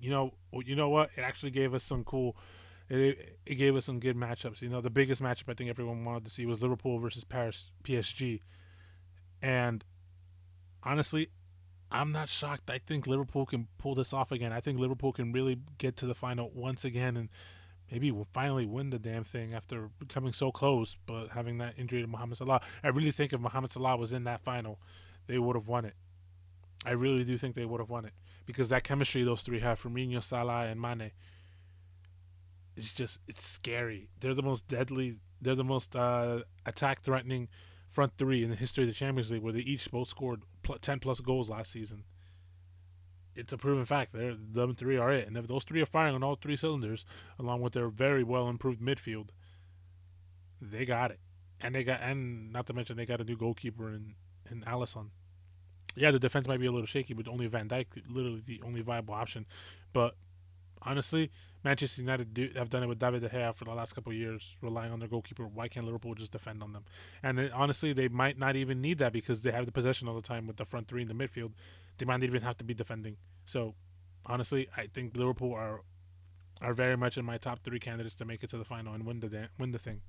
you 0.00 0.10
know, 0.10 0.34
you 0.64 0.74
know 0.74 0.88
what? 0.88 1.10
It 1.16 1.20
actually 1.20 1.50
gave 1.50 1.74
us 1.74 1.84
some 1.84 2.04
cool. 2.04 2.36
It, 2.88 3.38
it 3.46 3.54
gave 3.54 3.76
us 3.76 3.84
some 3.84 4.00
good 4.00 4.16
matchups. 4.16 4.62
You 4.62 4.68
know, 4.68 4.80
the 4.80 4.90
biggest 4.90 5.22
matchup 5.22 5.48
I 5.48 5.54
think 5.54 5.70
everyone 5.70 6.04
wanted 6.04 6.24
to 6.24 6.30
see 6.30 6.44
was 6.44 6.60
Liverpool 6.60 6.98
versus 6.98 7.24
Paris 7.24 7.70
PSG, 7.84 8.40
and 9.40 9.84
honestly, 10.82 11.28
I'm 11.90 12.12
not 12.12 12.28
shocked. 12.28 12.68
I 12.68 12.78
think 12.78 13.06
Liverpool 13.06 13.46
can 13.46 13.68
pull 13.78 13.94
this 13.94 14.12
off 14.12 14.32
again. 14.32 14.52
I 14.52 14.60
think 14.60 14.78
Liverpool 14.78 15.12
can 15.12 15.32
really 15.32 15.58
get 15.78 15.96
to 15.98 16.06
the 16.06 16.14
final 16.14 16.50
once 16.52 16.84
again 16.84 17.16
and 17.16 17.28
maybe 17.90 18.10
we'll 18.10 18.28
finally 18.32 18.66
win 18.66 18.90
the 18.90 18.98
damn 18.98 19.24
thing 19.24 19.54
after 19.54 19.90
coming 20.08 20.32
so 20.32 20.50
close, 20.52 20.96
but 21.06 21.28
having 21.28 21.58
that 21.58 21.74
injury 21.78 22.02
to 22.02 22.06
Mohamed 22.06 22.38
Salah. 22.38 22.60
I 22.82 22.88
really 22.88 23.10
think 23.10 23.32
if 23.32 23.40
Mohamed 23.40 23.72
Salah 23.72 23.96
was 23.96 24.12
in 24.12 24.24
that 24.24 24.40
final, 24.42 24.78
they 25.26 25.38
would 25.38 25.56
have 25.56 25.68
won 25.68 25.84
it. 25.84 25.94
I 26.84 26.92
really 26.92 27.24
do 27.24 27.36
think 27.36 27.54
they 27.54 27.66
would 27.66 27.80
have 27.80 27.90
won 27.90 28.04
it 28.04 28.12
because 28.46 28.70
that 28.70 28.84
chemistry 28.84 29.22
those 29.22 29.42
three 29.42 29.60
have, 29.60 29.82
Firmino, 29.82 30.22
Salah, 30.22 30.66
and 30.66 30.80
Mane, 30.80 31.10
it's 32.76 32.92
just 32.92 33.18
it's 33.28 33.46
scary. 33.46 34.08
They're 34.20 34.34
the 34.34 34.42
most 34.42 34.66
deadly. 34.68 35.16
They're 35.42 35.54
the 35.54 35.64
most 35.64 35.94
uh, 35.94 36.40
attack 36.64 37.02
threatening 37.02 37.48
front 37.90 38.12
three 38.16 38.42
in 38.42 38.50
the 38.50 38.56
history 38.56 38.84
of 38.84 38.88
the 38.88 38.94
Champions 38.94 39.30
League, 39.30 39.42
where 39.42 39.52
they 39.52 39.60
each 39.60 39.90
both 39.90 40.08
scored 40.08 40.42
ten 40.80 41.00
plus 41.00 41.20
goals 41.20 41.50
last 41.50 41.72
season. 41.72 42.04
It's 43.40 43.52
a 43.52 43.58
proven 43.58 43.84
fact. 43.84 44.12
They're 44.12 44.34
them 44.34 44.74
three 44.74 44.96
are 44.96 45.12
it, 45.12 45.26
and 45.26 45.36
if 45.36 45.48
those 45.48 45.64
three 45.64 45.80
are 45.80 45.86
firing 45.86 46.14
on 46.14 46.22
all 46.22 46.36
three 46.36 46.56
cylinders, 46.56 47.04
along 47.38 47.62
with 47.62 47.72
their 47.72 47.88
very 47.88 48.22
well 48.22 48.48
improved 48.48 48.80
midfield, 48.80 49.28
they 50.60 50.84
got 50.84 51.10
it. 51.10 51.20
And 51.60 51.74
they 51.74 51.84
got, 51.84 52.00
and 52.00 52.52
not 52.52 52.66
to 52.68 52.72
mention 52.72 52.96
they 52.96 53.06
got 53.06 53.20
a 53.20 53.24
new 53.24 53.36
goalkeeper 53.36 53.88
in 53.88 54.14
in 54.50 54.62
Alisson. 54.62 55.08
Yeah, 55.96 56.10
the 56.10 56.18
defense 56.18 56.46
might 56.46 56.60
be 56.60 56.66
a 56.66 56.72
little 56.72 56.86
shaky, 56.86 57.14
but 57.14 57.28
only 57.28 57.46
Van 57.46 57.68
Dijk, 57.68 57.86
literally 58.08 58.42
the 58.44 58.60
only 58.64 58.80
viable 58.80 59.14
option. 59.14 59.46
But 59.92 60.14
honestly, 60.82 61.30
Manchester 61.64 62.00
United 62.00 62.32
do, 62.32 62.50
have 62.56 62.70
done 62.70 62.82
it 62.82 62.86
with 62.86 62.98
David 62.98 63.22
De 63.22 63.28
Gea 63.28 63.54
for 63.54 63.64
the 63.64 63.74
last 63.74 63.94
couple 63.94 64.12
years, 64.12 64.56
relying 64.62 64.92
on 64.92 64.98
their 64.98 65.08
goalkeeper. 65.08 65.46
Why 65.46 65.68
can't 65.68 65.84
Liverpool 65.84 66.14
just 66.14 66.32
defend 66.32 66.62
on 66.62 66.72
them? 66.72 66.84
And 67.22 67.38
it, 67.38 67.52
honestly, 67.52 67.92
they 67.92 68.08
might 68.08 68.38
not 68.38 68.56
even 68.56 68.80
need 68.80 68.98
that 68.98 69.12
because 69.12 69.42
they 69.42 69.50
have 69.50 69.66
the 69.66 69.72
possession 69.72 70.08
all 70.08 70.14
the 70.14 70.22
time 70.22 70.46
with 70.46 70.56
the 70.56 70.64
front 70.64 70.88
three 70.88 71.02
in 71.02 71.08
the 71.08 71.14
midfield. 71.14 71.52
They 72.00 72.06
might 72.06 72.16
not 72.16 72.24
even 72.24 72.42
have 72.42 72.56
to 72.56 72.64
be 72.64 72.72
defending. 72.72 73.16
So, 73.44 73.74
honestly, 74.24 74.68
I 74.74 74.86
think 74.86 75.14
Liverpool 75.16 75.52
are 75.52 75.82
are 76.62 76.74
very 76.74 76.96
much 76.96 77.16
in 77.16 77.24
my 77.24 77.36
top 77.38 77.60
three 77.62 77.78
candidates 77.78 78.14
to 78.16 78.24
make 78.24 78.42
it 78.42 78.50
to 78.50 78.58
the 78.58 78.64
final 78.64 78.94
and 78.94 79.06
win 79.06 79.20
the 79.20 79.48
win 79.58 79.72
the 79.72 79.78
thing. 79.78 80.00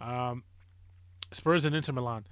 Um, 0.00 0.44
Spurs 1.30 1.64
and 1.64 1.76
Inter 1.76 1.92
Milan. 1.92 2.26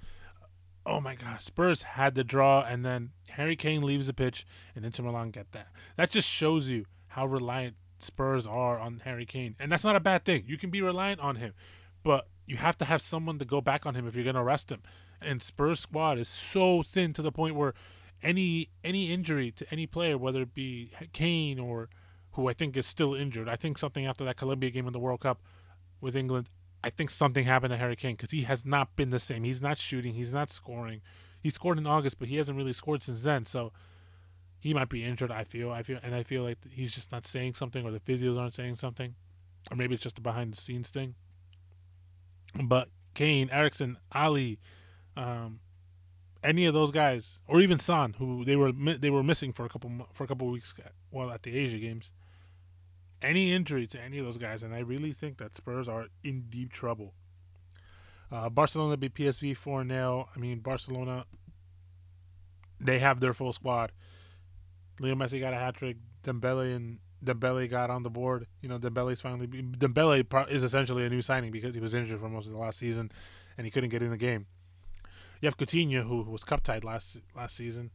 Oh 0.85 0.99
my 0.99 1.15
God, 1.15 1.41
Spurs 1.41 1.83
had 1.83 2.15
the 2.15 2.23
draw, 2.23 2.61
and 2.61 2.83
then 2.83 3.11
Harry 3.29 3.55
Kane 3.55 3.83
leaves 3.83 4.07
the 4.07 4.13
pitch, 4.13 4.45
and 4.75 4.83
Inter 4.83 5.03
Milan 5.03 5.29
get 5.29 5.51
that. 5.51 5.67
That 5.95 6.09
just 6.09 6.29
shows 6.29 6.69
you 6.69 6.85
how 7.09 7.27
reliant 7.27 7.75
Spurs 7.99 8.47
are 8.47 8.79
on 8.79 9.01
Harry 9.03 9.25
Kane. 9.25 9.55
And 9.59 9.71
that's 9.71 9.83
not 9.83 9.95
a 9.95 9.99
bad 9.99 10.25
thing. 10.25 10.43
You 10.47 10.57
can 10.57 10.69
be 10.69 10.81
reliant 10.81 11.19
on 11.19 11.35
him, 11.35 11.53
but 12.03 12.29
you 12.47 12.57
have 12.57 12.77
to 12.77 12.85
have 12.85 13.01
someone 13.01 13.37
to 13.37 13.45
go 13.45 13.61
back 13.61 13.85
on 13.85 13.95
him 13.95 14.07
if 14.07 14.15
you're 14.15 14.23
going 14.23 14.35
to 14.35 14.41
arrest 14.41 14.71
him. 14.71 14.81
And 15.21 15.43
Spurs 15.43 15.81
squad 15.81 16.17
is 16.17 16.29
so 16.29 16.83
thin 16.83 17.11
to 17.13 17.21
the 17.21 17.31
point 17.31 17.55
where 17.55 17.73
any 18.23 18.69
any 18.83 19.11
injury 19.11 19.51
to 19.51 19.65
any 19.71 19.85
player, 19.87 20.17
whether 20.17 20.41
it 20.41 20.53
be 20.53 20.91
Kane 21.13 21.59
or 21.59 21.89
who 22.31 22.47
I 22.47 22.53
think 22.53 22.77
is 22.77 22.85
still 22.85 23.13
injured, 23.13 23.49
I 23.49 23.55
think 23.55 23.77
something 23.77 24.05
after 24.05 24.23
that 24.25 24.37
Colombia 24.37 24.69
game 24.69 24.87
in 24.87 24.93
the 24.93 24.99
World 24.99 25.21
Cup 25.21 25.41
with 26.01 26.15
England, 26.15 26.49
I 26.83 26.89
think 26.89 27.09
something 27.09 27.45
happened 27.45 27.71
to 27.71 27.77
Harry 27.77 27.95
Kane 27.95 28.15
because 28.15 28.31
he 28.31 28.43
has 28.43 28.65
not 28.65 28.95
been 28.95 29.09
the 29.09 29.19
same. 29.19 29.43
He's 29.43 29.61
not 29.61 29.77
shooting. 29.77 30.13
He's 30.13 30.33
not 30.33 30.49
scoring. 30.49 31.01
He 31.41 31.49
scored 31.49 31.77
in 31.77 31.87
August, 31.87 32.19
but 32.19 32.27
he 32.27 32.37
hasn't 32.37 32.57
really 32.57 32.73
scored 32.73 33.01
since 33.01 33.23
then. 33.23 33.45
So 33.45 33.71
he 34.59 34.73
might 34.73 34.89
be 34.89 35.03
injured. 35.03 35.31
I 35.31 35.43
feel, 35.43 35.71
I 35.71 35.83
feel, 35.83 35.99
and 36.03 36.13
I 36.13 36.23
feel 36.23 36.43
like 36.43 36.57
he's 36.71 36.93
just 36.93 37.11
not 37.11 37.25
saying 37.25 37.55
something, 37.55 37.85
or 37.85 37.91
the 37.91 37.99
physios 37.99 38.39
aren't 38.39 38.53
saying 38.53 38.75
something, 38.75 39.15
or 39.71 39.77
maybe 39.77 39.95
it's 39.95 40.03
just 40.03 40.19
a 40.19 40.21
behind 40.21 40.53
the 40.53 40.57
scenes 40.57 40.89
thing. 40.89 41.15
But 42.63 42.89
Kane, 43.13 43.49
Eriksen, 43.51 43.97
Alli, 44.13 44.59
um, 45.15 45.59
any 46.47 46.65
of 46.65 46.73
those 46.73 46.91
guys, 46.91 47.39
or 47.45 47.59
even 47.59 47.77
Son, 47.77 48.15
who 48.17 48.45
they 48.45 48.55
were 48.55 48.71
they 48.71 49.09
were 49.09 49.21
missing 49.21 49.51
for 49.51 49.65
a 49.65 49.69
couple 49.69 49.91
for 50.13 50.23
a 50.23 50.27
couple 50.27 50.47
weeks 50.47 50.73
while 51.09 51.29
at 51.29 51.43
the 51.43 51.55
Asia 51.57 51.77
games. 51.77 52.13
Any 53.21 53.51
injury 53.51 53.85
to 53.87 53.99
any 53.99 54.17
of 54.19 54.25
those 54.25 54.37
guys, 54.37 54.63
and 54.63 54.73
I 54.73 54.79
really 54.79 55.11
think 55.11 55.39
that 55.39 55.57
Spurs 55.57 55.89
are 55.89 56.05
in 56.23 56.45
deep 56.49 56.71
trouble. 56.71 57.13
Uh, 58.31 58.49
Barcelona 58.49 58.95
beat 58.95 59.13
PSV 59.13 59.57
4 59.57 59.85
0. 59.87 60.29
I 60.33 60.39
mean, 60.39 60.59
Barcelona, 60.59 61.25
they 62.79 62.99
have 62.99 63.19
their 63.19 63.33
full 63.33 63.51
squad. 63.51 63.91
Leo 64.99 65.15
Messi 65.15 65.39
got 65.39 65.53
a 65.53 65.57
hat 65.57 65.75
trick. 65.75 65.97
Dembele 66.23 66.75
and 66.75 66.99
Dembele 67.23 67.69
got 67.69 67.89
on 67.89 68.03
the 68.03 68.09
board. 68.09 68.47
You 68.61 68.69
know, 68.69 68.79
Dembele's 68.79 69.19
finally 69.19 69.47
Dembele 69.47 70.49
is 70.49 70.63
essentially 70.63 71.05
a 71.05 71.09
new 71.09 71.21
signing 71.21 71.51
because 71.51 71.75
he 71.75 71.81
was 71.81 71.93
injured 71.93 72.19
for 72.19 72.29
most 72.29 72.45
of 72.45 72.53
the 72.53 72.57
last 72.57 72.77
season, 72.79 73.11
and 73.57 73.65
he 73.65 73.71
couldn't 73.71 73.89
get 73.89 74.01
in 74.01 74.11
the 74.11 74.17
game. 74.17 74.45
You 75.41 75.47
have 75.47 75.57
Coutinho, 75.57 76.03
who 76.07 76.23
was 76.23 76.43
cup 76.43 76.63
tied 76.63 76.83
last 76.83 77.19
last 77.35 77.55
season 77.55 77.91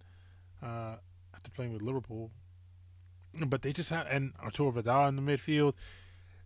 uh, 0.62 0.96
after 1.34 1.50
playing 1.50 1.72
with 1.72 1.82
Liverpool, 1.82 2.30
but 3.46 3.62
they 3.62 3.72
just 3.72 3.90
have 3.90 4.06
and 4.08 4.32
Arturo 4.42 4.70
Vidal 4.70 5.08
in 5.08 5.16
the 5.16 5.22
midfield. 5.22 5.75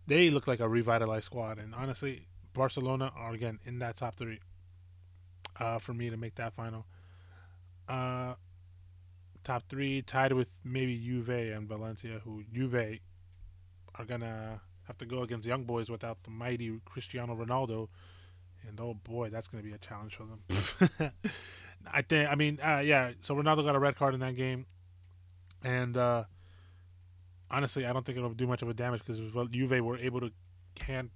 They 0.07 0.29
look 0.29 0.47
like 0.47 0.59
a 0.59 0.69
revitalized 0.69 1.25
squad, 1.25 1.59
and 1.59 1.75
honestly, 1.75 2.27
Barcelona 2.53 3.11
are 3.15 3.33
again 3.33 3.59
in 3.65 3.79
that 3.79 3.97
top 3.97 4.15
three 4.15 4.39
uh, 5.59 5.79
for 5.79 5.93
me 5.93 6.09
to 6.09 6.17
make 6.17 6.35
that 6.35 6.53
final. 6.53 6.85
Uh, 7.87 8.35
top 9.43 9.63
three, 9.69 10.01
tied 10.01 10.33
with 10.33 10.59
maybe 10.63 10.97
Juve 10.97 11.29
and 11.29 11.67
Valencia, 11.67 12.19
who 12.23 12.43
Juve 12.53 12.99
are 13.95 14.05
gonna 14.05 14.61
have 14.87 14.97
to 14.97 15.05
go 15.05 15.21
against 15.21 15.47
young 15.47 15.63
boys 15.63 15.89
without 15.89 16.23
the 16.23 16.29
mighty 16.29 16.79
Cristiano 16.85 17.35
Ronaldo, 17.35 17.89
and 18.67 18.79
oh 18.79 18.93
boy, 18.93 19.29
that's 19.29 19.47
gonna 19.47 19.63
be 19.63 19.73
a 19.73 19.77
challenge 19.77 20.15
for 20.15 20.25
them. 20.25 21.11
I 21.91 22.01
think. 22.01 22.29
I 22.29 22.35
mean, 22.35 22.59
uh, 22.63 22.79
yeah. 22.79 23.11
So 23.21 23.35
Ronaldo 23.35 23.63
got 23.65 23.75
a 23.75 23.79
red 23.79 23.95
card 23.95 24.13
in 24.13 24.19
that 24.21 24.35
game, 24.35 24.65
and 25.63 25.95
uh, 25.95 26.23
honestly, 27.49 27.85
I 27.85 27.93
don't 27.93 28.05
think 28.05 28.17
it'll 28.17 28.31
do 28.31 28.47
much 28.47 28.61
of 28.61 28.69
a 28.69 28.73
damage 28.73 29.01
because 29.05 29.21
well, 29.33 29.45
Juve 29.45 29.83
were 29.83 29.97
able 29.97 30.21
to 30.21 30.31
can 30.75 31.09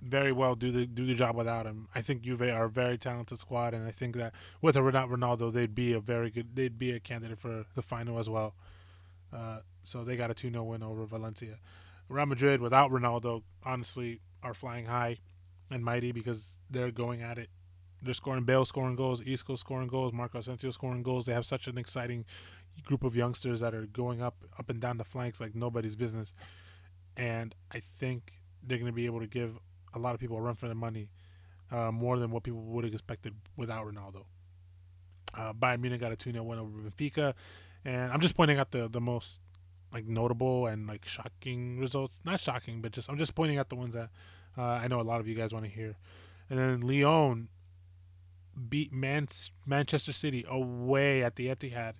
very 0.00 0.32
well 0.32 0.54
do 0.54 0.70
the 0.70 0.86
do 0.86 1.04
the 1.06 1.14
job 1.14 1.36
without 1.36 1.66
him. 1.66 1.88
I 1.94 2.02
think 2.02 2.22
Juve 2.22 2.42
are 2.42 2.64
a 2.64 2.70
very 2.70 2.98
talented 2.98 3.38
squad, 3.38 3.74
and 3.74 3.86
I 3.86 3.90
think 3.90 4.16
that 4.16 4.34
with 4.60 4.76
or 4.76 4.82
without 4.82 5.10
Ronaldo, 5.10 5.52
they'd 5.52 5.74
be 5.74 5.92
a 5.92 6.00
very 6.00 6.30
good. 6.30 6.54
They'd 6.54 6.78
be 6.78 6.92
a 6.92 7.00
candidate 7.00 7.38
for 7.38 7.64
the 7.74 7.82
final 7.82 8.18
as 8.18 8.28
well. 8.28 8.54
Uh, 9.32 9.60
so 9.82 10.04
they 10.04 10.16
got 10.16 10.30
a 10.30 10.34
2 10.34 10.50
0 10.50 10.64
win 10.64 10.82
over 10.82 11.04
Valencia. 11.04 11.58
Real 12.08 12.26
Madrid 12.26 12.60
without 12.60 12.90
Ronaldo, 12.90 13.42
honestly, 13.64 14.20
are 14.42 14.54
flying 14.54 14.86
high 14.86 15.18
and 15.70 15.84
mighty 15.84 16.12
because 16.12 16.58
they're 16.70 16.90
going 16.90 17.22
at 17.22 17.38
it. 17.38 17.50
They're 18.02 18.14
scoring 18.14 18.44
Bale 18.44 18.64
scoring 18.64 18.96
goals, 18.96 19.20
Isco 19.22 19.56
scoring 19.56 19.88
goals, 19.88 20.12
Marco 20.12 20.38
Asensio 20.38 20.70
scoring 20.70 21.02
goals. 21.02 21.26
They 21.26 21.32
have 21.32 21.46
such 21.46 21.66
an 21.66 21.78
exciting 21.78 22.24
group 22.84 23.02
of 23.02 23.16
youngsters 23.16 23.60
that 23.60 23.74
are 23.74 23.86
going 23.86 24.22
up 24.22 24.36
up 24.58 24.70
and 24.70 24.80
down 24.80 24.98
the 24.98 25.04
flanks 25.04 25.40
like 25.40 25.54
nobody's 25.54 25.96
business. 25.96 26.32
And 27.16 27.54
I 27.72 27.80
think 27.80 28.34
they're 28.62 28.78
going 28.78 28.90
to 28.90 28.94
be 28.94 29.06
able 29.06 29.20
to 29.20 29.26
give 29.26 29.58
a 29.94 29.98
lot 29.98 30.14
of 30.14 30.20
people 30.20 30.36
a 30.36 30.40
run 30.40 30.54
for 30.54 30.66
their 30.66 30.76
money 30.76 31.10
uh, 31.70 31.90
more 31.90 32.18
than 32.18 32.30
what 32.30 32.44
people 32.44 32.60
would 32.60 32.84
have 32.84 32.92
expected 32.92 33.34
without 33.56 33.86
Ronaldo. 33.86 34.24
Uh, 35.34 35.52
Bayern 35.52 35.80
Munich 35.80 36.00
got 36.00 36.12
a 36.12 36.16
2 36.16 36.32
0 36.32 36.44
win 36.44 36.58
over 36.58 36.70
Benfica. 36.70 37.34
And 37.84 38.12
I'm 38.12 38.20
just 38.20 38.36
pointing 38.36 38.58
out 38.58 38.70
the, 38.70 38.88
the 38.88 39.00
most 39.00 39.40
like 39.92 40.06
notable 40.06 40.66
and 40.66 40.86
like 40.86 41.06
shocking 41.06 41.78
results. 41.78 42.20
Not 42.24 42.40
shocking, 42.40 42.80
but 42.80 42.92
just 42.92 43.08
I'm 43.08 43.18
just 43.18 43.34
pointing 43.34 43.58
out 43.58 43.68
the 43.68 43.76
ones 43.76 43.94
that 43.94 44.10
uh, 44.58 44.62
I 44.62 44.88
know 44.88 45.00
a 45.00 45.02
lot 45.02 45.20
of 45.20 45.28
you 45.28 45.34
guys 45.34 45.52
want 45.52 45.64
to 45.64 45.70
hear. 45.70 45.96
And 46.50 46.58
then 46.58 46.80
Lyon 46.80 47.48
beat 48.68 48.92
Man- 48.92 49.28
Manchester 49.64 50.12
City 50.12 50.44
away 50.48 51.22
at 51.22 51.36
the 51.36 51.46
Etihad 51.46 51.94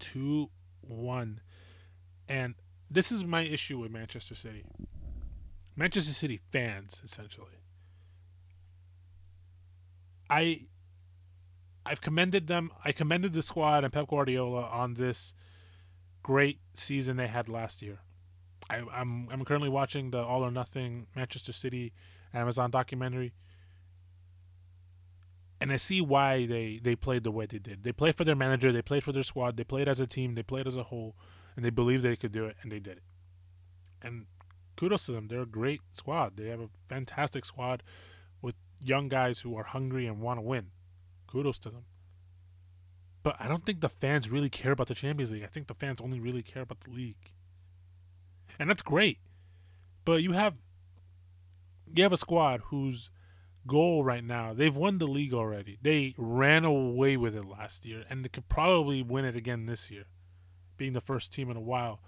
2 0.00 0.50
1. 0.82 1.40
And 2.28 2.54
this 2.90 3.10
is 3.10 3.24
my 3.24 3.42
issue 3.42 3.78
with 3.78 3.90
Manchester 3.90 4.34
City. 4.34 4.64
Manchester 5.74 6.12
City 6.12 6.40
fans, 6.50 7.00
essentially. 7.04 7.62
I 10.28 10.66
I've 11.84 12.00
commended 12.00 12.46
them. 12.46 12.70
I 12.84 12.92
commended 12.92 13.32
the 13.32 13.42
squad 13.42 13.84
and 13.84 13.92
Pep 13.92 14.08
Guardiola 14.08 14.62
on 14.64 14.94
this 14.94 15.34
great 16.22 16.60
season 16.74 17.16
they 17.16 17.26
had 17.26 17.48
last 17.48 17.82
year. 17.82 18.00
I, 18.72 18.78
am 18.78 18.88
I'm, 18.92 19.28
I'm 19.30 19.44
currently 19.44 19.68
watching 19.68 20.10
the 20.10 20.22
All 20.22 20.42
or 20.42 20.50
Nothing 20.50 21.06
Manchester 21.14 21.52
City 21.52 21.92
Amazon 22.32 22.70
documentary, 22.70 23.34
and 25.60 25.70
I 25.70 25.76
see 25.76 26.00
why 26.00 26.46
they 26.46 26.80
they 26.82 26.96
played 26.96 27.24
the 27.24 27.30
way 27.30 27.46
they 27.46 27.58
did. 27.58 27.84
They 27.84 27.92
played 27.92 28.16
for 28.16 28.24
their 28.24 28.34
manager. 28.34 28.72
They 28.72 28.82
played 28.82 29.04
for 29.04 29.12
their 29.12 29.22
squad. 29.22 29.56
They 29.56 29.64
played 29.64 29.88
as 29.88 30.00
a 30.00 30.06
team. 30.06 30.34
They 30.34 30.42
played 30.42 30.66
as 30.66 30.76
a 30.76 30.84
whole, 30.84 31.14
and 31.54 31.64
they 31.64 31.70
believed 31.70 32.02
they 32.02 32.16
could 32.16 32.32
do 32.32 32.46
it, 32.46 32.56
and 32.62 32.72
they 32.72 32.80
did 32.80 32.96
it. 32.96 33.02
And 34.00 34.26
kudos 34.76 35.06
to 35.06 35.12
them. 35.12 35.28
They're 35.28 35.42
a 35.42 35.46
great 35.46 35.82
squad. 35.92 36.36
They 36.36 36.48
have 36.48 36.60
a 36.60 36.70
fantastic 36.88 37.44
squad 37.44 37.82
with 38.40 38.54
young 38.82 39.08
guys 39.08 39.40
who 39.40 39.56
are 39.56 39.64
hungry 39.64 40.06
and 40.06 40.20
want 40.20 40.38
to 40.38 40.42
win. 40.42 40.68
Kudos 41.26 41.58
to 41.60 41.70
them. 41.70 41.84
But 43.22 43.36
I 43.38 43.46
don't 43.46 43.64
think 43.64 43.80
the 43.80 43.88
fans 43.88 44.30
really 44.30 44.50
care 44.50 44.72
about 44.72 44.88
the 44.88 44.94
Champions 44.94 45.30
League. 45.30 45.44
I 45.44 45.46
think 45.46 45.68
the 45.68 45.74
fans 45.74 46.00
only 46.00 46.18
really 46.18 46.42
care 46.42 46.62
about 46.62 46.80
the 46.80 46.90
league. 46.90 47.32
And 48.58 48.68
that's 48.68 48.82
great. 48.82 49.18
But 50.04 50.22
you 50.22 50.32
have 50.32 50.54
you 51.94 52.02
have 52.02 52.12
a 52.12 52.16
squad 52.16 52.62
whose 52.66 53.10
goal 53.66 54.02
right 54.02 54.24
now, 54.24 54.52
they've 54.52 54.74
won 54.74 54.98
the 54.98 55.06
league 55.06 55.34
already. 55.34 55.78
They 55.82 56.14
ran 56.16 56.64
away 56.64 57.16
with 57.16 57.36
it 57.36 57.44
last 57.44 57.84
year 57.84 58.04
and 58.08 58.24
they 58.24 58.28
could 58.28 58.48
probably 58.48 59.02
win 59.02 59.24
it 59.24 59.36
again 59.36 59.66
this 59.66 59.90
year. 59.90 60.04
Being 60.76 60.94
the 60.94 61.00
first 61.00 61.32
team 61.32 61.50
in 61.50 61.56
a 61.56 61.60
while 61.60 62.00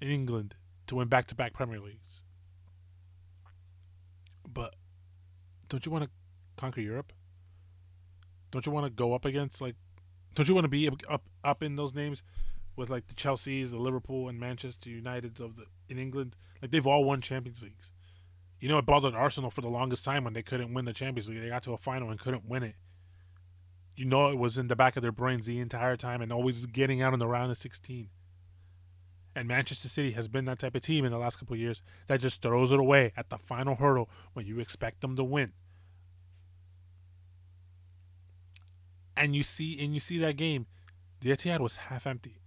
in 0.00 0.08
England 0.08 0.54
to 0.86 0.96
win 0.96 1.08
back 1.08 1.26
to 1.26 1.34
back 1.34 1.52
Premier 1.52 1.80
Leagues. 1.80 2.20
But 4.48 4.74
don't 5.68 5.84
you 5.84 5.92
want 5.92 6.04
to 6.04 6.10
conquer 6.56 6.80
Europe? 6.80 7.12
Don't 8.50 8.64
you 8.64 8.72
want 8.72 8.86
to 8.86 8.90
go 8.90 9.12
up 9.12 9.24
against 9.24 9.60
like 9.60 9.74
don't 10.34 10.48
you 10.48 10.54
want 10.54 10.64
to 10.64 10.68
be 10.68 10.88
up 11.08 11.22
up 11.42 11.62
in 11.62 11.76
those 11.76 11.94
names 11.94 12.22
with 12.76 12.90
like 12.90 13.06
the 13.08 13.14
Chelsea's, 13.14 13.72
the 13.72 13.78
Liverpool, 13.78 14.28
and 14.28 14.38
Manchester 14.38 14.90
Uniteds 14.90 15.40
of 15.40 15.56
the 15.56 15.64
in 15.88 15.98
England. 15.98 16.36
Like 16.60 16.70
they've 16.70 16.86
all 16.86 17.04
won 17.04 17.20
Champions 17.20 17.62
Leagues. 17.62 17.92
You 18.60 18.68
know, 18.68 18.78
it 18.78 18.86
bothered 18.86 19.14
Arsenal 19.14 19.50
for 19.50 19.60
the 19.60 19.68
longest 19.68 20.04
time 20.04 20.24
when 20.24 20.32
they 20.32 20.42
couldn't 20.42 20.72
win 20.72 20.84
the 20.84 20.92
Champions 20.92 21.28
League. 21.28 21.40
They 21.40 21.48
got 21.48 21.62
to 21.64 21.74
a 21.74 21.78
final 21.78 22.10
and 22.10 22.18
couldn't 22.18 22.48
win 22.48 22.62
it. 22.62 22.74
You 23.94 24.04
know, 24.04 24.28
it 24.28 24.38
was 24.38 24.58
in 24.58 24.68
the 24.68 24.76
back 24.76 24.96
of 24.96 25.02
their 25.02 25.12
brains 25.12 25.46
the 25.46 25.58
entire 25.58 25.96
time 25.96 26.20
and 26.20 26.32
always 26.32 26.66
getting 26.66 27.02
out 27.02 27.12
in 27.12 27.18
the 27.18 27.26
round 27.26 27.50
of 27.50 27.58
16. 27.58 28.08
And 29.34 29.48
Manchester 29.48 29.88
City 29.88 30.12
has 30.12 30.28
been 30.28 30.46
that 30.46 30.58
type 30.58 30.74
of 30.74 30.80
team 30.80 31.04
in 31.04 31.12
the 31.12 31.18
last 31.18 31.38
couple 31.38 31.54
of 31.54 31.60
years 31.60 31.82
that 32.06 32.20
just 32.20 32.40
throws 32.40 32.72
it 32.72 32.80
away 32.80 33.12
at 33.16 33.28
the 33.28 33.36
final 33.36 33.74
hurdle 33.74 34.08
when 34.32 34.46
you 34.46 34.58
expect 34.58 35.02
them 35.02 35.16
to 35.16 35.24
win. 35.24 35.52
And 39.14 39.36
you 39.36 39.42
see, 39.42 39.78
and 39.82 39.94
you 39.94 40.00
see 40.00 40.18
that 40.18 40.36
game, 40.36 40.66
the 41.20 41.30
Etihad 41.30 41.60
was 41.60 41.76
half 41.76 42.06
empty. 42.06 42.38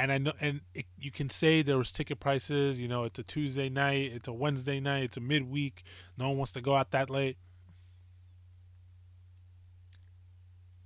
And 0.00 0.10
I 0.10 0.16
know, 0.16 0.32
and 0.40 0.62
it, 0.74 0.86
you 0.98 1.10
can 1.10 1.28
say 1.28 1.60
there 1.60 1.76
was 1.76 1.92
ticket 1.92 2.20
prices. 2.20 2.80
You 2.80 2.88
know, 2.88 3.04
it's 3.04 3.18
a 3.18 3.22
Tuesday 3.22 3.68
night, 3.68 4.12
it's 4.14 4.28
a 4.28 4.32
Wednesday 4.32 4.80
night, 4.80 5.04
it's 5.04 5.18
a 5.18 5.20
midweek. 5.20 5.82
No 6.16 6.28
one 6.28 6.38
wants 6.38 6.52
to 6.52 6.62
go 6.62 6.74
out 6.74 6.90
that 6.92 7.10
late. 7.10 7.36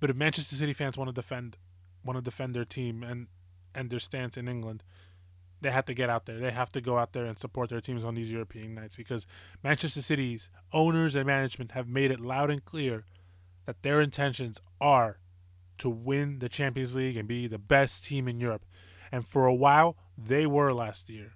But 0.01 0.09
if 0.09 0.17
Manchester 0.17 0.57
City 0.57 0.73
fans 0.73 0.97
want 0.97 1.07
to 1.07 1.13
defend, 1.13 1.55
want 2.03 2.17
to 2.17 2.21
defend 2.21 2.53
their 2.53 2.65
team 2.65 3.03
and 3.03 3.27
and 3.73 3.89
their 3.89 3.99
stance 3.99 4.35
in 4.35 4.49
England, 4.49 4.83
they 5.61 5.71
have 5.71 5.85
to 5.85 5.93
get 5.93 6.09
out 6.09 6.25
there. 6.25 6.37
They 6.39 6.51
have 6.51 6.71
to 6.73 6.81
go 6.81 6.97
out 6.97 7.13
there 7.13 7.25
and 7.25 7.39
support 7.39 7.69
their 7.69 7.81
teams 7.81 8.03
on 8.03 8.15
these 8.15 8.31
European 8.31 8.75
nights 8.75 8.97
because 8.97 9.25
Manchester 9.63 10.01
City's 10.01 10.49
owners 10.73 11.15
and 11.15 11.25
management 11.25 11.71
have 11.71 11.87
made 11.87 12.11
it 12.11 12.19
loud 12.19 12.51
and 12.51 12.63
clear 12.63 13.05
that 13.65 13.81
their 13.81 14.01
intentions 14.01 14.59
are 14.81 15.19
to 15.77 15.89
win 15.89 16.39
the 16.39 16.49
Champions 16.49 16.95
League 16.95 17.15
and 17.15 17.27
be 17.27 17.47
the 17.47 17.57
best 17.57 18.03
team 18.03 18.27
in 18.27 18.39
Europe. 18.41 18.65
And 19.11 19.25
for 19.25 19.45
a 19.45 19.53
while, 19.53 19.97
they 20.17 20.45
were 20.45 20.73
last 20.73 21.09
year. 21.09 21.33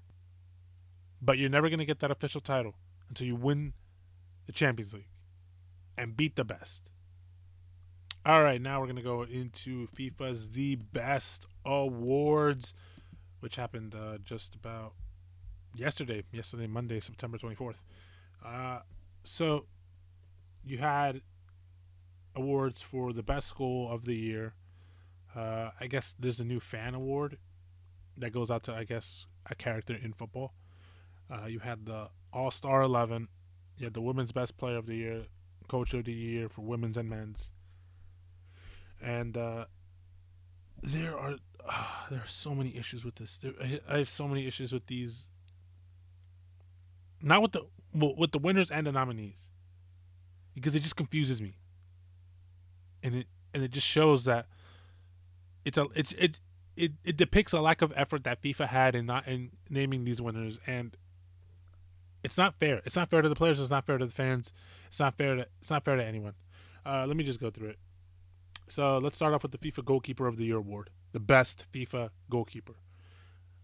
But 1.21 1.37
you're 1.37 1.49
never 1.49 1.69
going 1.69 1.79
to 1.79 1.85
get 1.85 1.99
that 1.99 2.11
official 2.11 2.41
title 2.41 2.75
until 3.09 3.27
you 3.27 3.35
win 3.35 3.73
the 4.45 4.51
Champions 4.51 4.93
League 4.93 5.09
and 5.97 6.15
beat 6.15 6.35
the 6.35 6.45
best. 6.45 6.89
All 8.25 8.43
right, 8.43 8.61
now 8.61 8.79
we're 8.79 8.87
going 8.87 8.95
to 8.97 9.01
go 9.01 9.23
into 9.23 9.87
FIFA's 9.87 10.49
The 10.51 10.75
Best 10.75 11.45
Awards, 11.65 12.73
which 13.39 13.55
happened 13.55 13.95
uh, 13.95 14.17
just 14.23 14.55
about 14.55 14.93
yesterday, 15.75 16.23
yesterday, 16.31 16.67
Monday, 16.67 16.99
September 16.99 17.37
24th. 17.37 17.81
Uh, 18.45 18.79
so 19.23 19.65
you 20.65 20.77
had 20.77 21.21
awards 22.35 22.81
for 22.81 23.13
the 23.13 23.23
best 23.23 23.55
goal 23.55 23.89
of 23.91 24.05
the 24.05 24.15
year. 24.15 24.53
Uh, 25.35 25.69
I 25.79 25.87
guess 25.87 26.13
there's 26.19 26.39
a 26.39 26.45
new 26.45 26.59
fan 26.59 26.95
award 26.95 27.37
that 28.19 28.31
goes 28.31 28.51
out 28.51 28.63
to 28.63 28.73
I 28.73 28.83
guess 28.83 29.27
a 29.45 29.55
character 29.55 29.93
in 29.93 30.13
football. 30.13 30.53
Uh, 31.29 31.45
you 31.47 31.59
had 31.59 31.85
the 31.85 32.09
All 32.33 32.51
Star 32.51 32.81
Eleven. 32.81 33.27
You 33.77 33.85
had 33.85 33.93
the 33.93 34.01
Women's 34.01 34.31
Best 34.31 34.57
Player 34.57 34.77
of 34.77 34.85
the 34.85 34.95
Year, 34.95 35.25
Coach 35.67 35.93
of 35.93 36.05
the 36.05 36.11
Year 36.13 36.49
for 36.49 36.61
women's 36.61 36.97
and 36.97 37.09
men's. 37.09 37.51
And 39.01 39.37
uh, 39.37 39.65
there 40.81 41.17
are 41.17 41.35
uh, 41.67 41.85
there 42.09 42.19
are 42.19 42.27
so 42.27 42.53
many 42.53 42.75
issues 42.75 43.05
with 43.05 43.15
this. 43.15 43.37
There, 43.37 43.53
I 43.87 43.99
have 43.99 44.09
so 44.09 44.27
many 44.27 44.47
issues 44.47 44.73
with 44.73 44.87
these. 44.87 45.27
Not 47.21 47.41
with 47.41 47.51
the 47.51 47.65
with 47.93 48.31
the 48.31 48.39
winners 48.39 48.71
and 48.71 48.87
the 48.87 48.91
nominees, 48.91 49.49
because 50.53 50.75
it 50.75 50.81
just 50.81 50.95
confuses 50.95 51.41
me. 51.41 51.57
And 53.03 53.15
it 53.15 53.27
and 53.53 53.63
it 53.63 53.71
just 53.71 53.87
shows 53.87 54.25
that 54.25 54.47
it's 55.65 55.77
a 55.77 55.85
it 55.95 56.13
it 56.13 56.39
it, 56.79 56.91
it 57.03 57.17
depicts 57.17 57.53
a 57.53 57.59
lack 57.59 57.81
of 57.81 57.93
effort 57.95 58.23
that 58.23 58.41
FIFA 58.41 58.67
had 58.67 58.95
in 58.95 59.05
not 59.05 59.27
in 59.27 59.51
naming 59.69 60.05
these 60.05 60.21
winners, 60.21 60.57
and 60.65 60.95
it's 62.23 62.37
not 62.37 62.55
fair. 62.59 62.81
It's 62.85 62.95
not 62.95 63.09
fair 63.09 63.21
to 63.21 63.29
the 63.29 63.35
players. 63.35 63.61
It's 63.61 63.69
not 63.69 63.85
fair 63.85 63.97
to 63.97 64.05
the 64.05 64.11
fans. 64.11 64.53
It's 64.87 64.99
not 64.99 65.17
fair 65.17 65.35
to 65.35 65.47
it's 65.59 65.69
not 65.69 65.83
fair 65.83 65.97
to 65.97 66.05
anyone. 66.05 66.33
Uh, 66.85 67.05
let 67.05 67.17
me 67.17 67.23
just 67.23 67.39
go 67.39 67.49
through 67.49 67.69
it. 67.69 67.79
So 68.67 68.97
let's 68.99 69.15
start 69.15 69.33
off 69.33 69.43
with 69.43 69.51
the 69.51 69.57
FIFA 69.57 69.83
Goalkeeper 69.83 70.27
of 70.27 70.37
the 70.37 70.45
Year 70.45 70.57
award, 70.57 70.89
the 71.11 71.19
best 71.19 71.65
FIFA 71.73 72.09
goalkeeper. 72.29 72.75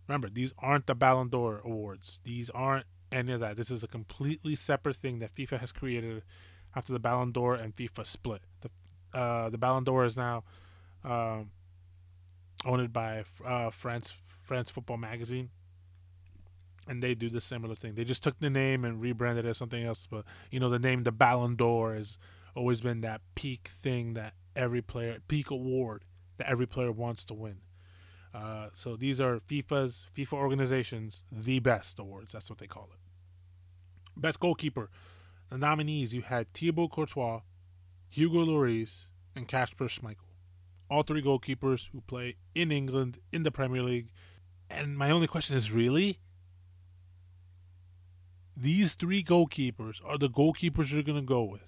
Remember, 0.07 0.29
these 0.29 0.53
aren't 0.59 0.87
the 0.87 0.95
Ballon 0.95 1.29
d'Or 1.29 1.61
awards. 1.63 2.21
These 2.23 2.49
aren't 2.49 2.85
any 3.11 3.33
of 3.33 3.39
that. 3.39 3.55
This 3.55 3.71
is 3.71 3.83
a 3.83 3.87
completely 3.87 4.55
separate 4.55 4.97
thing 4.97 5.19
that 5.19 5.33
FIFA 5.35 5.59
has 5.59 5.71
created 5.71 6.23
after 6.75 6.91
the 6.91 6.99
Ballon 6.99 7.31
d'Or 7.31 7.55
and 7.55 7.75
FIFA 7.75 8.05
split. 8.05 8.41
The 8.61 8.69
uh, 9.17 9.49
the 9.49 9.57
Ballon 9.57 9.83
d'Or 9.85 10.03
is 10.05 10.17
now 10.17 10.43
um, 11.03 11.51
owned 12.65 12.91
by 12.91 13.23
uh, 13.45 13.69
France 13.69 14.15
France 14.43 14.69
Football 14.69 14.97
Magazine, 14.97 15.49
and 16.87 17.01
they 17.01 17.15
do 17.15 17.29
the 17.29 17.41
similar 17.41 17.75
thing. 17.75 17.95
They 17.95 18.03
just 18.03 18.23
took 18.23 18.39
the 18.39 18.49
name 18.49 18.85
and 18.85 19.01
rebranded 19.01 19.45
it 19.45 19.49
as 19.49 19.57
something 19.57 19.83
else. 19.83 20.07
But 20.09 20.25
you 20.51 20.59
know, 20.59 20.69
the 20.69 20.79
name 20.79 21.03
the 21.03 21.11
Ballon 21.11 21.55
d'Or 21.55 21.95
has 21.95 22.17
always 22.55 22.81
been 22.81 23.01
that 23.01 23.21
peak 23.35 23.69
thing 23.73 24.13
that 24.13 24.33
every 24.55 24.81
player 24.81 25.17
peak 25.27 25.51
award 25.51 26.03
that 26.37 26.49
every 26.49 26.65
player 26.65 26.91
wants 26.91 27.25
to 27.25 27.33
win. 27.33 27.57
Uh, 28.33 28.67
so 28.73 28.97
these 28.97 29.21
are 29.21 29.39
FIFA's 29.39 30.07
FIFA 30.15 30.33
organizations 30.33 31.23
the 31.31 31.59
best 31.59 31.99
awards. 31.99 32.33
That's 32.33 32.49
what 32.49 32.59
they 32.59 32.67
call 32.67 32.89
it. 32.91 32.99
Best 34.19 34.39
goalkeeper. 34.39 34.89
The 35.49 35.57
nominees 35.57 36.13
you 36.13 36.21
had 36.21 36.53
Thibaut 36.53 36.91
Courtois, 36.91 37.41
Hugo 38.09 38.45
Lloris, 38.45 39.05
and 39.35 39.47
Kasper 39.47 39.85
Schmeichel 39.85 40.34
all 40.89 41.03
three 41.03 41.21
goalkeepers 41.21 41.89
who 41.91 42.01
play 42.01 42.35
in 42.53 42.71
England 42.71 43.19
in 43.31 43.43
the 43.43 43.51
Premier 43.51 43.81
League. 43.81 44.11
And 44.69 44.97
my 44.97 45.11
only 45.11 45.27
question 45.27 45.55
is 45.55 45.71
really? 45.71 46.19
These 48.57 48.95
three 48.95 49.23
goalkeepers 49.23 49.99
are 50.05 50.17
the 50.17 50.29
goalkeepers 50.29 50.91
you're 50.91 51.03
going 51.03 51.19
to 51.19 51.25
go 51.25 51.43
with. 51.43 51.67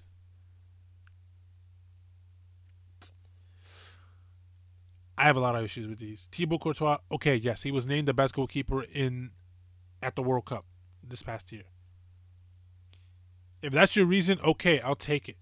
I 5.17 5.23
have 5.23 5.35
a 5.35 5.39
lot 5.39 5.55
of 5.55 5.63
issues 5.63 5.87
with 5.87 5.97
these. 5.97 6.27
Thibaut 6.31 6.61
Courtois, 6.61 6.99
okay, 7.11 7.35
yes, 7.35 7.63
he 7.63 7.71
was 7.71 7.87
named 7.87 8.07
the 8.07 8.13
best 8.13 8.35
goalkeeper 8.35 8.83
in 8.83 9.31
at 10.01 10.15
the 10.15 10.21
World 10.21 10.45
Cup 10.45 10.65
this 11.03 11.23
past 11.23 11.51
year. 11.51 11.63
If 13.61 13.73
that's 13.73 13.95
your 13.95 14.05
reason, 14.05 14.39
okay, 14.43 14.79
I'll 14.79 14.95
take 14.95 15.27
it. 15.27 15.37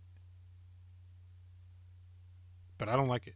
But 2.78 2.88
I 2.88 2.96
don't 2.96 3.10
like 3.10 3.28
it. 3.28 3.36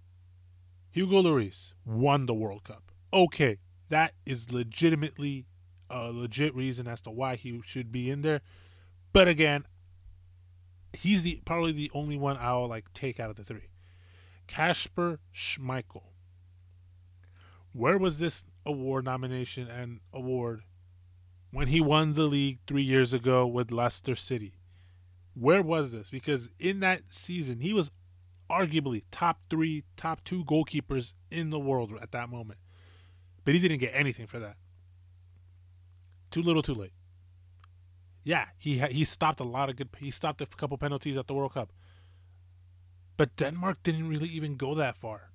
Hugo 0.91 1.21
Lloris 1.21 1.73
won 1.85 2.25
the 2.25 2.33
World 2.33 2.63
Cup. 2.63 2.91
Okay, 3.13 3.57
that 3.89 4.13
is 4.25 4.51
legitimately 4.51 5.45
a 5.89 6.11
legit 6.11 6.55
reason 6.55 6.87
as 6.87 7.01
to 7.01 7.09
why 7.09 7.35
he 7.35 7.61
should 7.65 7.91
be 7.91 8.09
in 8.09 8.21
there. 8.21 8.41
But 9.13 9.27
again, 9.27 9.65
he's 10.93 11.23
the 11.23 11.41
probably 11.45 11.71
the 11.71 11.91
only 11.93 12.17
one 12.17 12.37
I'll 12.39 12.67
like 12.67 12.93
take 12.93 13.19
out 13.19 13.29
of 13.29 13.35
the 13.35 13.43
three. 13.43 13.69
Kasper 14.47 15.19
Schmeichel. 15.33 16.03
Where 17.71 17.97
was 17.97 18.19
this 18.19 18.43
award 18.65 19.05
nomination 19.05 19.67
and 19.67 19.99
award 20.11 20.63
when 21.51 21.67
he 21.67 21.81
won 21.81 22.13
the 22.13 22.23
league 22.23 22.59
three 22.65 22.81
years 22.81 23.13
ago 23.13 23.45
with 23.45 23.71
Leicester 23.71 24.15
City? 24.15 24.53
Where 25.35 25.61
was 25.61 25.91
this? 25.91 26.09
Because 26.09 26.49
in 26.59 26.79
that 26.79 27.01
season, 27.09 27.59
he 27.59 27.73
was 27.73 27.91
arguably 28.49 29.03
top 29.11 29.39
three, 29.49 29.83
top 29.95 30.23
two 30.23 30.43
goalkeepers 30.45 31.13
in 31.31 31.49
the 31.49 31.59
world 31.59 31.93
at 32.01 32.11
that 32.11 32.29
moment. 32.29 32.59
But 33.45 33.53
he 33.53 33.59
didn't 33.59 33.79
get 33.79 33.91
anything 33.93 34.27
for 34.27 34.39
that. 34.39 34.57
Too 36.31 36.41
little, 36.41 36.61
too 36.61 36.73
late. 36.73 36.93
Yeah, 38.23 38.45
he 38.57 38.79
he 38.79 39.05
stopped 39.05 39.39
a 39.39 39.43
lot 39.43 39.69
of 39.69 39.75
good. 39.75 39.89
He 39.97 40.11
stopped 40.11 40.41
a 40.41 40.45
couple 40.45 40.77
penalties 40.77 41.17
at 41.17 41.27
the 41.27 41.33
World 41.33 41.53
Cup. 41.53 41.71
But 43.17 43.35
Denmark 43.35 43.79
didn't 43.83 44.07
really 44.07 44.29
even 44.29 44.55
go 44.55 44.75
that 44.75 44.95
far. 44.95 45.31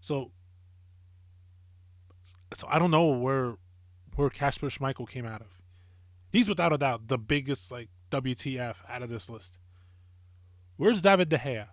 So, 0.00 0.32
so 2.54 2.68
I 2.70 2.78
don't 2.78 2.90
know 2.90 3.06
where 3.06 3.54
where 4.14 4.30
Kasper 4.30 4.68
Schmeichel 4.68 5.08
came 5.08 5.24
out 5.24 5.40
of. 5.40 5.48
He's 6.30 6.48
without 6.48 6.72
a 6.72 6.78
doubt 6.78 7.08
the 7.08 7.18
biggest 7.18 7.70
like 7.70 7.88
WTF 8.10 8.76
out 8.88 9.02
of 9.02 9.10
this 9.10 9.30
list. 9.30 9.58
Where's 10.78 11.00
David 11.00 11.28
De 11.28 11.36
Gea? 11.36 11.66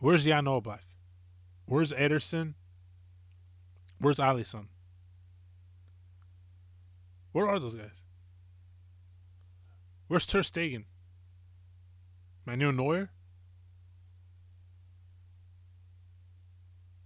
Where's 0.00 0.24
Jan 0.24 0.44
Oblak? 0.44 0.80
Where's 1.66 1.92
Ederson? 1.92 2.54
Where's 4.00 4.18
Alisson? 4.18 4.66
Where 7.30 7.48
are 7.48 7.60
those 7.60 7.76
guys? 7.76 8.02
Where's 10.08 10.26
Ter 10.26 10.40
Stegen? 10.40 10.84
Manuel 12.46 12.72
Neuer? 12.72 13.10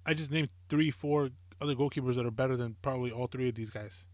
I 0.06 0.14
just 0.14 0.30
named 0.30 0.48
three, 0.70 0.90
four 0.90 1.30
other 1.60 1.74
goalkeepers 1.74 2.14
that 2.14 2.24
are 2.24 2.30
better 2.30 2.56
than 2.56 2.76
probably 2.80 3.10
all 3.10 3.26
three 3.26 3.50
of 3.50 3.54
these 3.54 3.70
guys. 3.70 4.06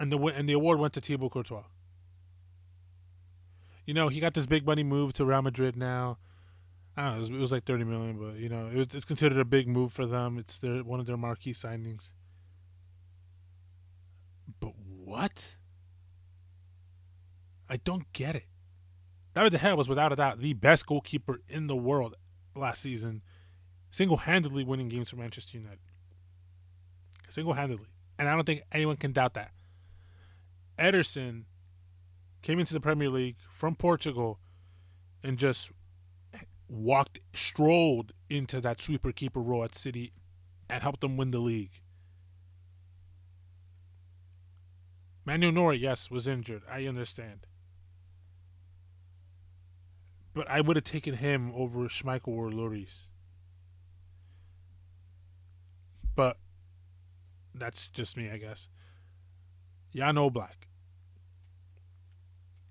And 0.00 0.12
the 0.12 0.18
and 0.18 0.48
the 0.48 0.54
award 0.54 0.80
went 0.80 0.94
to 0.94 1.00
Thibaut 1.00 1.30
Courtois 1.30 1.64
you 3.88 3.94
know, 3.94 4.08
he 4.08 4.20
got 4.20 4.34
this 4.34 4.44
big 4.44 4.66
money 4.66 4.84
move 4.84 5.14
to 5.14 5.24
Real 5.24 5.40
Madrid 5.40 5.74
now. 5.74 6.18
I 6.94 7.04
don't 7.04 7.10
know. 7.12 7.16
It 7.16 7.20
was, 7.20 7.30
it 7.30 7.36
was 7.36 7.52
like 7.52 7.64
thirty 7.64 7.84
million, 7.84 8.18
but 8.18 8.38
you 8.38 8.50
know, 8.50 8.66
it 8.66 8.76
was, 8.76 8.86
it's 8.92 9.06
considered 9.06 9.38
a 9.38 9.46
big 9.46 9.66
move 9.66 9.94
for 9.94 10.04
them. 10.04 10.36
It's 10.36 10.58
their 10.58 10.84
one 10.84 11.00
of 11.00 11.06
their 11.06 11.16
marquee 11.16 11.54
signings. 11.54 12.12
But 14.60 14.74
what? 14.76 15.54
I 17.70 17.78
don't 17.78 18.12
get 18.12 18.36
it. 18.36 18.44
David 19.34 19.52
De 19.52 19.58
Gea 19.58 19.74
was 19.74 19.88
without 19.88 20.12
a 20.12 20.16
doubt 20.16 20.40
the 20.40 20.52
best 20.52 20.84
goalkeeper 20.84 21.40
in 21.48 21.66
the 21.66 21.76
world 21.76 22.14
last 22.54 22.82
season, 22.82 23.22
single-handedly 23.88 24.64
winning 24.64 24.88
games 24.88 25.08
for 25.08 25.16
Manchester 25.16 25.56
United. 25.56 25.78
Single-handedly, 27.30 27.86
and 28.18 28.28
I 28.28 28.34
don't 28.34 28.44
think 28.44 28.64
anyone 28.70 28.98
can 28.98 29.12
doubt 29.12 29.32
that. 29.32 29.52
Ederson 30.78 31.44
came 32.42 32.58
into 32.58 32.72
the 32.72 32.80
Premier 32.80 33.08
League 33.08 33.36
from 33.52 33.74
Portugal 33.74 34.38
and 35.22 35.38
just 35.38 35.70
walked, 36.68 37.18
strolled 37.34 38.12
into 38.28 38.60
that 38.60 38.80
sweeper 38.80 39.12
keeper 39.12 39.40
role 39.40 39.64
at 39.64 39.74
City 39.74 40.12
and 40.68 40.82
helped 40.82 41.00
them 41.00 41.16
win 41.16 41.30
the 41.30 41.38
league. 41.38 41.82
Manuel 45.24 45.52
Neuer, 45.52 45.74
yes, 45.74 46.10
was 46.10 46.26
injured. 46.26 46.62
I 46.70 46.86
understand. 46.86 47.46
But 50.32 50.48
I 50.48 50.60
would 50.60 50.76
have 50.76 50.84
taken 50.84 51.14
him 51.14 51.52
over 51.54 51.80
Schmeichel 51.80 52.28
or 52.28 52.50
Lloris. 52.50 53.08
But 56.14 56.38
that's 57.54 57.86
just 57.88 58.16
me, 58.16 58.30
I 58.30 58.38
guess. 58.38 58.68
Jan 59.94 60.14
Oblak 60.14 60.67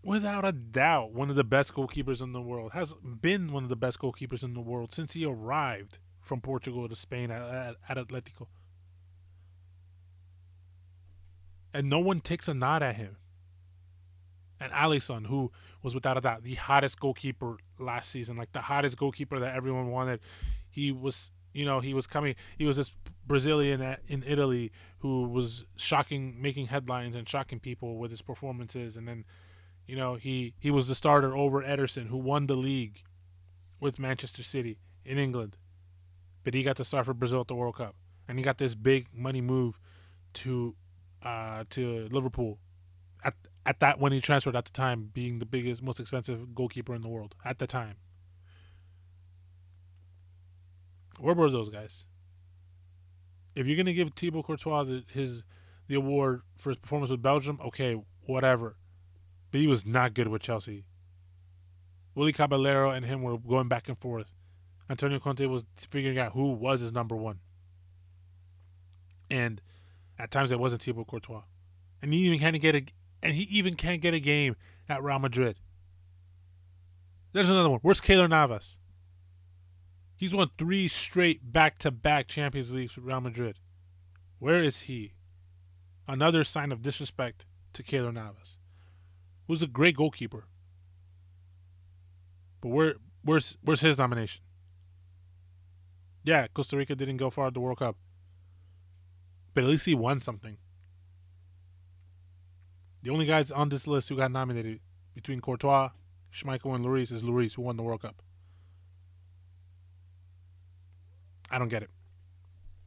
without 0.08 0.46
a 0.46 0.54
doubt, 0.54 1.12
one 1.12 1.30
of 1.30 1.36
the 1.36 1.43
best 1.43 1.74
goalkeepers 1.74 2.22
in 2.22 2.32
the 2.32 2.41
world. 2.41 2.72
Has 2.72 2.93
been 2.93 3.52
one 3.52 3.63
of 3.63 3.70
the 3.70 3.76
best 3.76 4.00
goalkeepers 4.00 4.41
in 4.41 4.54
the 4.54 4.62
world 4.62 4.93
since 4.93 5.13
he 5.13 5.26
arrived 5.26 6.00
from 6.22 6.39
Portugal 6.39 6.88
to 6.88 6.96
Spain 6.96 7.30
at, 7.30 7.41
at, 7.41 7.76
at 7.89 7.98
Atletico. 7.98 8.48
And 11.74 11.89
no 11.89 12.00
one 12.00 12.22
takes 12.22 12.48
a 12.48 12.54
nod 12.54 12.82
at 12.82 12.96
him. 12.96 13.17
And 14.62 14.72
Alisson, 14.72 15.28
who 15.28 15.52
was 15.84 15.93
without 15.93 16.17
a 16.17 16.22
doubt 16.22 16.43
the 16.43 16.56
hottest 16.56 17.00
goalkeeper 17.00 17.58
last 17.78 18.10
season, 18.10 18.38
like 18.38 18.54
the 18.54 18.62
hottest 18.62 18.98
goalkeeper 18.98 19.39
that 19.39 19.56
everyone 19.56 19.91
wanted. 19.91 20.22
He 20.70 20.91
was, 20.91 21.32
you 21.54 21.65
know, 21.65 21.82
he 21.82 21.93
was 21.93 22.08
coming. 22.08 22.36
He 22.58 22.65
was 22.65 22.78
this 22.78 22.96
Brazilian 23.28 23.82
at, 23.82 24.00
in 24.08 24.24
Italy 24.26 24.72
who 25.00 25.28
was 25.28 25.65
shocking, 25.76 26.41
making 26.41 26.67
headlines 26.67 27.15
and 27.15 27.28
shocking 27.28 27.60
people 27.60 27.98
with 27.98 28.10
his 28.10 28.22
performances, 28.22 28.96
and 28.96 29.06
then 29.06 29.26
you 29.88 29.95
know, 29.95 30.15
he, 30.15 30.54
he 30.60 30.69
was 30.69 30.88
the 30.89 30.95
starter 30.95 31.36
over 31.36 31.63
Ederson, 31.63 32.08
who 32.08 32.17
won 32.17 32.47
the 32.47 32.56
league 32.56 33.04
with 33.80 34.00
Manchester 34.00 34.43
City 34.43 34.80
in 35.06 35.17
England. 35.17 35.56
But 36.43 36.54
he 36.54 36.63
got 36.63 36.76
to 36.78 36.84
start 36.84 37.06
for 37.06 37.13
Brazil 37.13 37.41
at 37.41 37.47
the 37.47 37.56
World 37.56 37.78
Cup. 37.78 37.95
And 38.28 38.38
he 38.38 38.43
got 38.43 38.58
this 38.58 38.76
big 38.76 39.08
money 39.13 39.39
move 39.39 39.80
to 40.34 40.76
uh, 41.23 41.63
to 41.71 42.08
Liverpool 42.12 42.60
at 43.23 43.34
at 43.65 43.80
that 43.80 44.00
when 44.00 44.12
he 44.12 44.19
transferred 44.19 44.56
at 44.56 44.65
the 44.65 44.71
time, 44.71 45.10
being 45.13 45.39
the 45.39 45.45
biggest, 45.45 45.82
most 45.82 46.00
expensive 46.00 46.54
goalkeeper 46.54 46.93
in 46.93 47.02
the 47.02 47.08
world 47.08 47.36
at 47.45 47.58
the 47.58 47.67
time. 47.67 47.95
Where 51.19 51.34
were 51.34 51.50
those 51.50 51.69
guys? 51.69 52.06
If 53.56 53.65
you're 53.65 53.78
gonna 53.78 53.93
give 53.93 54.13
Thibaut 54.13 54.45
Courtois 54.45 54.84
the, 54.84 55.04
his 55.13 55.43
the 55.88 55.95
award 55.95 56.41
for 56.58 56.69
his 56.71 56.78
performance 56.78 57.10
with 57.10 57.21
Belgium, 57.21 57.60
okay, 57.63 57.95
whatever 58.26 58.76
he 59.58 59.67
was 59.67 59.86
not 59.86 60.13
good 60.13 60.28
with 60.28 60.41
Chelsea. 60.41 60.86
Willy 62.15 62.34
Caballero 62.34 62.89
and 62.89 63.06
him 63.06 63.22
were 63.22 63.38
going 63.38 63.67
back 63.67 63.88
and 63.88 63.98
forth. 63.98 64.34
Antonio 64.89 65.20
Conte 65.20 65.46
was 65.46 65.65
figuring 65.78 66.17
out 66.17 66.34
who 66.34 66.52
was 66.52 66.82
his 66.82 66.91
number 66.91 67.15
one. 67.15 67.39
And 69.30 69.62
at 70.17 70.32
times 70.32 70.52
it 70.52 70.60
wasn't 70.60 70.82
Thibaut 70.82 71.08
Courtois. 71.08 71.43
And 72.02 72.13
he 72.13 72.20
even 72.22 72.39
can't 72.39 72.60
get 72.60 72.76
a 72.76 72.86
and 73.22 73.34
he 73.34 73.43
even 73.43 73.76
can't 73.76 74.02
get 74.02 74.13
a 74.13 74.20
game 74.20 74.56
at 74.88 75.04
Real 75.04 75.20
Madrid. 75.20 75.58
There's 77.34 77.50
another 77.50 77.70
one. 77.70 77.80
Where's 77.82 78.02
Keylor 78.02 78.30
Navas? 78.30 78.78
He's 80.15 80.34
won 80.34 80.50
three 80.58 80.88
straight 80.88 81.52
back 81.52 81.78
to 81.80 81.91
back 81.91 82.28
Champions 82.28 82.74
Leagues 82.74 82.96
with 82.96 83.06
Real 83.06 83.22
Madrid. 83.22 83.60
Where 84.39 84.62
is 84.62 84.82
he? 84.82 85.13
Another 86.08 86.43
sign 86.43 86.72
of 86.72 86.82
disrespect 86.82 87.46
to 87.74 87.84
Keylor 87.84 88.13
Navas 88.13 88.57
who's 89.48 89.64
a 89.64 89.68
great 89.68 89.96
goalkeeper. 89.96 90.46
But 92.62 92.70
where 92.70 92.96
where's 93.24 93.58
where's 93.62 93.82
his 93.82 93.98
nomination? 93.98 94.44
Yeah, 96.24 96.48
Costa 96.54 96.78
Rica 96.78 96.96
didn't 96.96 97.18
go 97.18 97.30
far 97.30 97.48
at 97.48 97.54
the 97.54 97.60
World 97.60 97.80
Cup. 97.80 97.96
But 99.54 99.64
at 99.64 99.70
least 99.70 99.86
he 99.86 99.96
won 99.96 100.20
something. 100.20 100.58
The 103.02 103.10
only 103.10 103.26
guys 103.26 103.52
on 103.52 103.70
this 103.70 103.88
list 103.88 104.10
who 104.10 104.18
got 104.18 104.32
nominated 104.32 104.82
between 105.14 105.40
Courtois, 105.40 105.92
Schmeichel, 106.34 106.76
and 106.76 106.84
Lloris 106.84 107.12
is 107.12 107.24
Lloris, 107.24 107.56
who 107.56 107.62
won 107.62 107.78
the 107.78 107.84
World 107.84 108.02
Cup. 108.02 108.22
I 111.50 111.58
don't 111.58 111.70
get 111.70 111.84
it. 111.84 111.90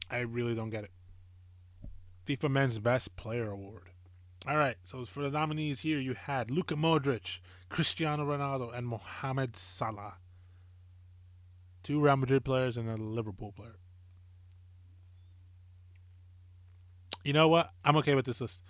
I 0.09 0.19
really 0.19 0.53
don't 0.53 0.69
get 0.69 0.83
it. 0.83 0.91
FIFA 2.25 2.51
Men's 2.51 2.79
Best 2.79 3.15
Player 3.15 3.49
Award. 3.49 3.90
All 4.47 4.57
right, 4.57 4.75
so 4.83 5.05
for 5.05 5.21
the 5.21 5.29
nominees 5.29 5.81
here, 5.81 5.99
you 5.99 6.15
had 6.15 6.49
Luka 6.49 6.73
Modric, 6.73 7.39
Cristiano 7.69 8.25
Ronaldo, 8.25 8.75
and 8.75 8.87
Mohamed 8.87 9.55
Salah. 9.55 10.15
Two 11.83 11.99
Real 11.99 12.17
Madrid 12.17 12.43
players 12.43 12.75
and 12.75 12.89
a 12.89 12.95
Liverpool 12.95 13.51
player. 13.51 13.75
You 17.23 17.33
know 17.33 17.47
what? 17.47 17.71
I'm 17.85 17.95
okay 17.97 18.15
with 18.15 18.25
this 18.25 18.41
list. 18.41 18.61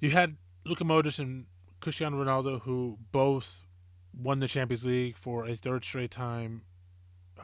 You 0.00 0.10
had 0.10 0.36
Luka 0.64 0.84
Modric 0.84 1.18
and 1.18 1.44
Cristiano 1.80 2.22
Ronaldo, 2.22 2.62
who 2.62 2.96
both 3.12 3.64
won 4.18 4.40
the 4.40 4.48
Champions 4.48 4.86
League 4.86 5.16
for 5.18 5.46
a 5.46 5.54
third 5.56 5.84
straight 5.84 6.10
time, 6.10 6.62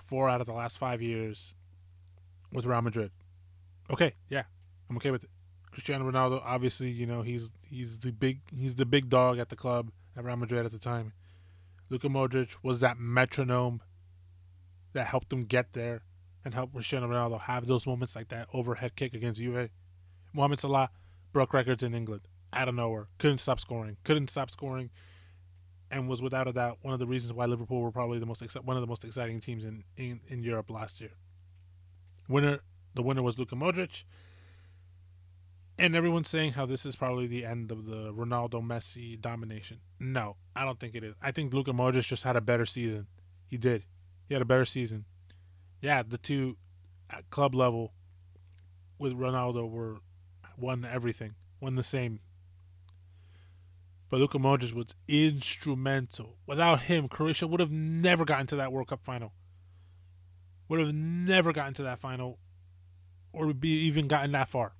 four 0.06 0.28
out 0.28 0.40
of 0.40 0.46
the 0.46 0.54
last 0.54 0.78
five 0.78 1.02
years 1.02 1.52
with 2.50 2.64
Real 2.64 2.80
Madrid. 2.80 3.10
Okay, 3.90 4.14
yeah, 4.30 4.44
I'm 4.88 4.96
okay 4.96 5.10
with 5.10 5.24
it. 5.24 5.30
Cristiano 5.74 6.08
Ronaldo, 6.08 6.40
obviously, 6.44 6.88
you 6.88 7.04
know 7.04 7.22
he's 7.22 7.50
he's 7.68 7.98
the 7.98 8.12
big 8.12 8.40
he's 8.56 8.76
the 8.76 8.86
big 8.86 9.08
dog 9.08 9.40
at 9.40 9.48
the 9.48 9.56
club 9.56 9.90
at 10.16 10.24
Real 10.24 10.36
Madrid 10.36 10.64
at 10.64 10.70
the 10.70 10.78
time. 10.78 11.12
Luka 11.90 12.08
Modric 12.08 12.56
was 12.62 12.78
that 12.80 12.98
metronome 12.98 13.82
that 14.92 15.06
helped 15.06 15.30
them 15.30 15.44
get 15.44 15.72
there 15.72 16.02
and 16.44 16.54
helped 16.54 16.72
Cristiano 16.72 17.08
Ronaldo 17.08 17.40
have 17.40 17.66
those 17.66 17.88
moments 17.88 18.14
like 18.14 18.28
that 18.28 18.46
overhead 18.52 18.94
kick 18.94 19.14
against 19.14 19.40
Juve. 19.40 19.68
Mohamed 20.32 20.60
Salah 20.60 20.90
broke 21.32 21.52
records 21.52 21.82
in 21.82 21.92
England 21.92 22.22
out 22.52 22.68
of 22.68 22.76
nowhere, 22.76 23.08
couldn't 23.18 23.38
stop 23.38 23.58
scoring, 23.58 23.96
couldn't 24.04 24.30
stop 24.30 24.52
scoring, 24.52 24.90
and 25.90 26.08
was 26.08 26.22
without 26.22 26.46
a 26.46 26.52
doubt 26.52 26.78
one 26.82 26.94
of 26.94 27.00
the 27.00 27.06
reasons 27.06 27.32
why 27.32 27.46
Liverpool 27.46 27.80
were 27.80 27.90
probably 27.90 28.20
the 28.20 28.26
most 28.26 28.42
one 28.62 28.76
of 28.76 28.80
the 28.80 28.86
most 28.86 29.04
exciting 29.04 29.40
teams 29.40 29.64
in, 29.64 29.82
in, 29.96 30.20
in 30.28 30.44
Europe 30.44 30.70
last 30.70 31.00
year. 31.00 31.10
Winner, 32.28 32.60
the 32.94 33.02
winner 33.02 33.22
was 33.22 33.40
Luka 33.40 33.56
Modric 33.56 34.04
and 35.78 35.96
everyone's 35.96 36.28
saying 36.28 36.52
how 36.52 36.66
this 36.66 36.86
is 36.86 36.96
probably 36.96 37.26
the 37.26 37.44
end 37.44 37.72
of 37.72 37.86
the 37.86 38.12
Ronaldo 38.12 38.62
Messi 38.62 39.20
domination. 39.20 39.80
No, 39.98 40.36
I 40.54 40.64
don't 40.64 40.78
think 40.78 40.94
it 40.94 41.02
is. 41.02 41.14
I 41.20 41.32
think 41.32 41.52
Luka 41.52 41.72
Modric 41.72 42.06
just 42.06 42.24
had 42.24 42.36
a 42.36 42.40
better 42.40 42.66
season. 42.66 43.06
He 43.48 43.56
did. 43.56 43.84
He 44.28 44.34
had 44.34 44.42
a 44.42 44.46
better 44.46 44.64
season. 44.64 45.04
Yeah, 45.80 46.02
the 46.02 46.18
two 46.18 46.56
at 47.10 47.28
club 47.30 47.54
level 47.54 47.92
with 48.98 49.12
Ronaldo 49.12 49.68
were 49.68 49.98
won 50.56 50.86
everything, 50.90 51.34
won 51.60 51.74
the 51.74 51.82
same. 51.82 52.20
But 54.08 54.20
Luka 54.20 54.38
Modric 54.38 54.72
was 54.72 54.94
instrumental. 55.08 56.36
Without 56.46 56.82
him, 56.82 57.08
Croatia 57.08 57.46
would 57.46 57.60
have 57.60 57.72
never 57.72 58.24
gotten 58.24 58.46
to 58.48 58.56
that 58.56 58.72
World 58.72 58.88
Cup 58.88 59.04
final. 59.04 59.32
Would 60.68 60.80
have 60.80 60.94
never 60.94 61.52
gotten 61.52 61.74
to 61.74 61.82
that 61.82 61.98
final, 61.98 62.38
or 63.32 63.52
be 63.52 63.70
even 63.86 64.06
gotten 64.06 64.32
that 64.32 64.48
far. 64.48 64.72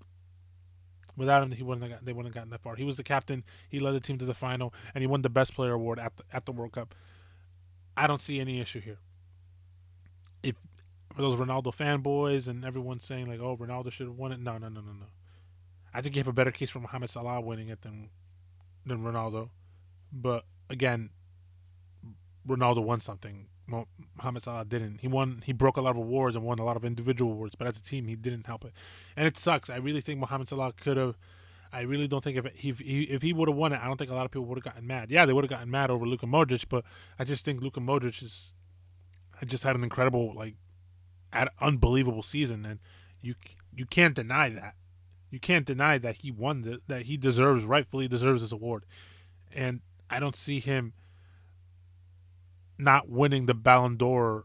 Without 1.16 1.42
him, 1.42 1.52
he 1.52 1.62
wouldn't 1.62 1.88
have 1.88 2.00
got, 2.00 2.04
they 2.04 2.12
wouldn't 2.12 2.34
have 2.34 2.40
gotten 2.40 2.50
that 2.50 2.62
far. 2.62 2.76
He 2.76 2.84
was 2.84 2.96
the 2.96 3.04
captain. 3.04 3.44
He 3.68 3.78
led 3.78 3.92
the 3.92 4.00
team 4.00 4.18
to 4.18 4.24
the 4.24 4.34
final, 4.34 4.74
and 4.94 5.02
he 5.02 5.06
won 5.06 5.22
the 5.22 5.30
best 5.30 5.54
player 5.54 5.72
award 5.72 5.98
at 5.98 6.16
the, 6.16 6.24
at 6.32 6.44
the 6.44 6.52
World 6.52 6.72
Cup. 6.72 6.94
I 7.96 8.06
don't 8.06 8.20
see 8.20 8.40
any 8.40 8.60
issue 8.60 8.80
here. 8.80 8.98
If 10.42 10.56
for 11.14 11.22
those 11.22 11.36
Ronaldo 11.38 11.66
fanboys 11.66 12.48
and 12.48 12.64
everyone 12.64 12.98
saying 12.98 13.26
like, 13.26 13.40
"Oh, 13.40 13.56
Ronaldo 13.56 13.92
should 13.92 14.08
have 14.08 14.16
won 14.16 14.32
it," 14.32 14.40
no, 14.40 14.58
no, 14.58 14.68
no, 14.68 14.80
no, 14.80 14.92
no. 14.92 15.06
I 15.92 16.00
think 16.00 16.16
you 16.16 16.20
have 16.20 16.28
a 16.28 16.32
better 16.32 16.50
case 16.50 16.70
for 16.70 16.80
Mohamed 16.80 17.10
Salah 17.10 17.40
winning 17.40 17.68
it 17.68 17.82
than 17.82 18.10
than 18.84 19.04
Ronaldo. 19.04 19.50
But 20.12 20.44
again, 20.68 21.10
Ronaldo 22.46 22.82
won 22.82 23.00
something. 23.00 23.46
Mohamed 23.66 24.42
Salah 24.42 24.64
didn't. 24.64 25.00
He 25.00 25.08
won. 25.08 25.42
He 25.44 25.52
broke 25.52 25.76
a 25.76 25.80
lot 25.80 25.90
of 25.90 25.96
awards 25.96 26.36
and 26.36 26.44
won 26.44 26.58
a 26.58 26.64
lot 26.64 26.76
of 26.76 26.84
individual 26.84 27.32
awards, 27.32 27.54
but 27.54 27.66
as 27.66 27.78
a 27.78 27.82
team, 27.82 28.06
he 28.06 28.16
didn't 28.16 28.46
help 28.46 28.64
it, 28.64 28.72
and 29.16 29.26
it 29.26 29.38
sucks. 29.38 29.70
I 29.70 29.76
really 29.76 30.00
think 30.00 30.20
Mohamed 30.20 30.48
Salah 30.48 30.72
could 30.72 30.96
have. 30.96 31.16
I 31.72 31.80
really 31.80 32.06
don't 32.06 32.22
think 32.22 32.36
if 32.36 32.46
he 32.54 33.02
if 33.04 33.22
he 33.22 33.32
would 33.32 33.48
have 33.48 33.56
won 33.56 33.72
it, 33.72 33.80
I 33.82 33.86
don't 33.86 33.96
think 33.96 34.10
a 34.10 34.14
lot 34.14 34.24
of 34.24 34.30
people 34.30 34.46
would 34.46 34.58
have 34.58 34.64
gotten 34.64 34.86
mad. 34.86 35.10
Yeah, 35.10 35.26
they 35.26 35.32
would 35.32 35.44
have 35.44 35.50
gotten 35.50 35.70
mad 35.70 35.90
over 35.90 36.06
Luka 36.06 36.26
Modric, 36.26 36.66
but 36.68 36.84
I 37.18 37.24
just 37.24 37.44
think 37.44 37.62
Luka 37.62 37.80
Modric 37.80 38.22
is 38.22 38.52
I 39.40 39.44
just 39.44 39.64
had 39.64 39.76
an 39.76 39.82
incredible, 39.82 40.32
like, 40.34 40.54
unbelievable 41.60 42.22
season, 42.22 42.64
and 42.64 42.78
you 43.20 43.34
you 43.74 43.86
can't 43.86 44.14
deny 44.14 44.50
that. 44.50 44.74
You 45.30 45.40
can't 45.40 45.66
deny 45.66 45.98
that 45.98 46.18
he 46.18 46.30
won 46.30 46.62
the, 46.62 46.80
that 46.86 47.02
he 47.02 47.16
deserves 47.16 47.64
rightfully 47.64 48.06
deserves 48.06 48.42
this 48.42 48.52
award, 48.52 48.84
and 49.52 49.80
I 50.08 50.20
don't 50.20 50.36
see 50.36 50.60
him 50.60 50.92
not 52.78 53.08
winning 53.08 53.46
the 53.46 53.54
Ballon 53.54 53.96
d'Or 53.96 54.44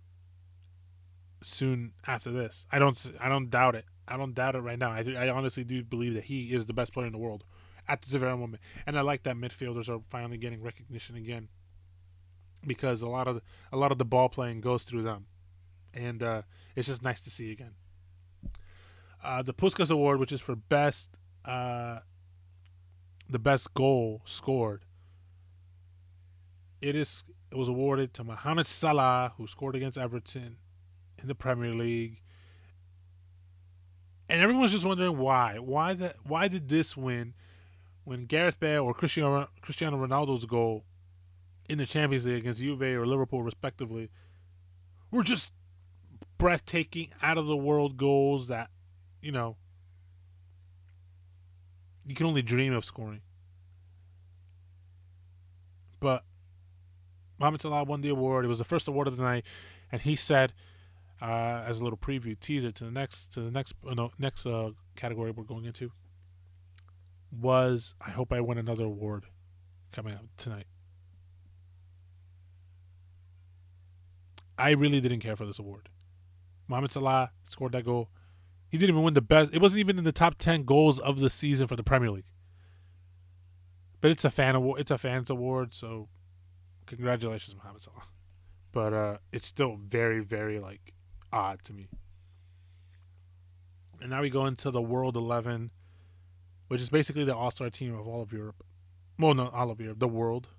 soon 1.42 1.94
after 2.06 2.32
this. 2.32 2.66
I 2.72 2.80
don't 2.80 3.12
I 3.20 3.30
don't 3.30 3.50
doubt 3.50 3.76
it. 3.76 3.86
I 4.08 4.18
don't 4.18 4.34
doubt 4.34 4.56
it 4.56 4.60
right 4.60 4.80
now. 4.80 4.92
I, 4.92 5.04
I 5.18 5.30
honestly 5.30 5.64
do 5.64 5.84
believe 5.84 6.16
that 6.16 6.26
he 6.26 6.54
is 6.54 6.66
the 6.66 6.74
best 6.74 6.94
player 6.94 7.06
in 7.06 7.12
the 7.12 7.20
world 7.20 7.44
at 7.88 8.02
this 8.02 8.14
very 8.14 8.36
moment, 8.38 8.62
and 8.86 8.98
I 8.98 9.02
like 9.02 9.24
that 9.24 9.36
midfielders 9.36 9.90
are 9.90 10.02
finally 10.10 10.38
getting 10.38 10.62
recognition 10.62 11.16
again 11.16 11.50
because 12.66 13.02
a 13.02 13.08
lot 13.08 13.28
of 13.28 13.42
a 13.72 13.78
lot 13.78 13.92
of 13.92 13.98
the 13.98 14.06
ball 14.06 14.30
playing 14.30 14.62
goes 14.62 14.84
through 14.84 15.04
them, 15.04 15.26
and 15.94 16.22
uh, 16.22 16.42
it's 16.76 16.88
just 16.88 17.04
nice 17.04 17.20
to 17.22 17.30
see 17.30 17.52
again. 17.52 17.74
Uh, 19.24 19.42
the 19.42 19.54
Puskas 19.54 19.92
Award, 19.92 20.20
which 20.20 20.32
is 20.32 20.42
for 20.42 20.56
best 20.56 21.10
uh, 21.46 22.00
the 23.30 23.40
best 23.40 23.74
goal 23.74 24.22
scored, 24.26 24.86
it 26.82 26.96
is 26.96 27.24
it 27.52 27.58
was 27.58 27.68
awarded 27.68 28.14
to 28.16 28.24
Mohamed 28.24 28.68
Salah, 28.68 29.34
who 29.38 29.48
scored 29.48 29.76
against 29.76 29.98
Everton 29.98 30.58
in 31.22 31.28
the 31.28 31.36
Premier 31.36 31.74
League. 31.74 32.22
And 34.30 34.42
everyone's 34.42 34.72
just 34.72 34.86
wondering 34.86 35.18
why. 35.18 35.58
Why 35.58 35.94
that 35.96 36.16
why 36.24 36.48
did 36.48 36.70
this 36.70 36.96
win 36.96 37.34
when 38.04 38.26
Gareth 38.26 38.60
Bale 38.60 38.84
or 38.84 38.94
Cristiano 38.94 39.50
Cristiano 39.62 39.98
Ronaldo's 39.98 40.46
goal 40.46 40.86
in 41.68 41.80
the 41.80 41.86
Champions 41.86 42.26
League 42.26 42.38
against 42.38 42.60
Juve 42.60 42.82
or 42.82 43.08
Liverpool 43.08 43.42
respectively 43.42 44.10
were 45.12 45.24
just 45.24 45.52
breathtaking 46.38 47.10
out 47.22 47.38
of 47.38 47.48
the 47.48 47.58
world 47.58 47.98
goals 47.98 48.48
that, 48.48 48.70
you 49.22 49.32
know, 49.32 49.58
you 52.06 52.16
can 52.16 52.26
only 52.26 52.42
dream 52.42 52.74
of 52.74 52.86
scoring. 52.86 53.22
But 56.00 56.24
Mohamed 57.40 57.62
Salah 57.62 57.84
won 57.86 58.02
the 58.02 58.10
award. 58.10 58.46
It 58.46 58.50
was 58.50 58.60
the 58.60 58.66
first 58.66 58.88
award 58.88 59.08
of 59.08 59.18
the 59.18 59.24
night, 59.24 59.46
and 59.92 60.02
he 60.02 60.16
said, 60.16 60.54
uh, 61.22 61.64
as 61.66 61.80
a 61.80 61.84
little 61.84 61.98
preview 61.98 62.40
teaser 62.40 62.72
to 62.72 62.86
the 62.86 62.92
next 62.92 63.34
to 63.34 63.42
the 63.42 63.52
next 63.52 63.74
uh, 63.88 63.94
no, 63.94 64.12
next 64.18 64.46
uh, 64.46 64.72
category 64.96 65.32
we're 65.32 65.44
going 65.44 65.66
into, 65.66 65.92
was 67.32 67.96
I 68.00 68.12
hope 68.12 68.32
I 68.32 68.42
win 68.42 68.58
another 68.58 68.86
award 68.86 69.26
coming 69.92 70.14
up 70.14 70.26
tonight. 70.38 70.66
I 74.58 74.72
really 74.72 75.00
didn't 75.00 75.22
care 75.22 75.36
for 75.36 75.46
this 75.46 75.60
award. 75.60 75.90
Mohamed 76.68 76.92
Salah 76.92 77.32
scored 77.48 77.72
that 77.72 77.86
goal. 77.86 78.10
He 78.70 78.78
didn't 78.78 78.94
even 78.94 79.04
win 79.04 79.14
the 79.14 79.22
best. 79.22 79.54
It 79.54 79.62
wasn't 79.62 79.80
even 79.80 79.98
in 79.98 80.04
the 80.04 80.12
top 80.12 80.38
ten 80.38 80.64
goals 80.64 81.00
of 81.00 81.20
the 81.20 81.30
season 81.30 81.68
for 81.68 81.76
the 81.76 81.84
Premier 81.84 82.12
League. 82.12 82.26
But 84.02 84.12
it's 84.12 84.24
a 84.24 84.32
fan 84.32 84.56
award. 84.56 84.80
It's 84.80 84.92
a 84.92 84.98
fans 84.98 85.30
award, 85.30 85.74
so 85.74 86.08
congratulations, 86.90 87.56
Mohamed 87.56 87.84
Salah. 87.84 88.04
But 88.72 88.94
uh, 88.94 89.18
it's 89.32 89.46
still 89.46 89.78
very, 89.78 90.20
very 90.20 90.60
like 90.60 90.94
odd 91.32 91.64
to 91.64 91.74
me. 91.74 91.88
And 94.02 94.10
now 94.10 94.22
we 94.22 94.30
go 94.30 94.46
into 94.46 94.72
the 94.72 94.82
World 94.82 95.16
Eleven, 95.16 95.72
which 96.68 96.82
is 96.82 96.90
basically 96.90 97.24
the 97.24 97.36
All-Star 97.36 97.70
team 97.70 97.98
of 97.98 98.08
all 98.08 98.22
of 98.22 98.34
Europe. 98.34 98.64
Well, 99.18 99.34
not 99.34 99.54
all 99.54 99.72
of 99.72 99.80
Europe, 99.80 100.00
the 100.00 100.08
world. 100.08 100.50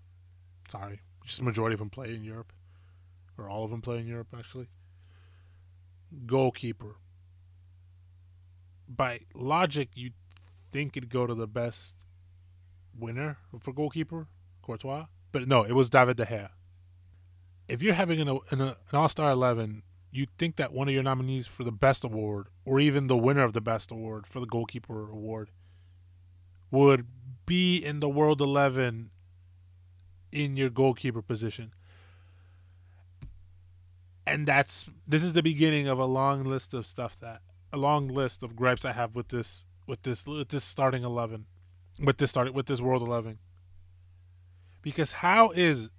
Sorry, 0.68 1.00
just 1.24 1.42
majority 1.42 1.74
of 1.74 1.80
them 1.80 1.90
play 1.90 2.14
in 2.14 2.22
Europe, 2.22 2.52
or 3.36 3.48
all 3.48 3.64
of 3.64 3.70
them 3.70 3.82
play 3.82 3.98
in 3.98 4.06
Europe 4.06 4.28
actually. 4.36 4.68
Goalkeeper. 6.26 6.96
By 8.88 9.20
logic, 9.34 9.90
you 9.94 10.10
think 10.72 10.96
it'd 10.96 11.10
go 11.10 11.26
to 11.26 11.34
the 11.34 11.46
best 11.46 12.06
winner 12.98 13.38
for 13.60 13.72
goalkeeper, 13.72 14.26
Courtois. 14.62 15.06
But 15.32 15.46
no, 15.46 15.62
it 15.62 15.72
was 15.72 15.90
David 15.90 16.16
De 16.16 16.26
Gea. 16.26 16.50
If 17.68 17.82
you're 17.82 17.94
having 17.94 18.20
an, 18.20 18.28
an, 18.50 18.60
an 18.60 18.74
All 18.92 19.08
Star 19.08 19.30
11, 19.30 19.82
you'd 20.10 20.36
think 20.38 20.56
that 20.56 20.72
one 20.72 20.88
of 20.88 20.94
your 20.94 21.02
nominees 21.02 21.46
for 21.46 21.62
the 21.62 21.72
best 21.72 22.04
award, 22.04 22.48
or 22.64 22.80
even 22.80 23.06
the 23.06 23.16
winner 23.16 23.44
of 23.44 23.52
the 23.52 23.60
best 23.60 23.92
award 23.92 24.26
for 24.26 24.40
the 24.40 24.46
goalkeeper 24.46 25.08
award, 25.08 25.50
would 26.70 27.06
be 27.46 27.78
in 27.78 28.00
the 28.00 28.08
World 28.08 28.40
11 28.40 29.10
in 30.32 30.56
your 30.56 30.70
goalkeeper 30.70 31.22
position. 31.22 31.72
And 34.26 34.46
that's 34.46 34.88
this 35.06 35.24
is 35.24 35.32
the 35.32 35.42
beginning 35.42 35.88
of 35.88 35.98
a 35.98 36.04
long 36.04 36.44
list 36.44 36.72
of 36.74 36.86
stuff 36.86 37.18
that 37.20 37.42
a 37.72 37.76
long 37.76 38.06
list 38.08 38.42
of 38.42 38.54
gripes 38.54 38.84
I 38.84 38.92
have 38.92 39.14
with 39.14 39.28
this 39.28 39.64
with 39.86 40.02
this 40.02 40.24
with 40.24 40.48
this 40.48 40.62
starting 40.62 41.02
11 41.02 41.46
with 41.98 42.18
this 42.18 42.30
starting 42.30 42.54
with 42.54 42.66
this 42.66 42.80
World 42.80 43.02
11. 43.02 43.38
Because 44.82 45.12
how 45.12 45.50
is 45.50 45.90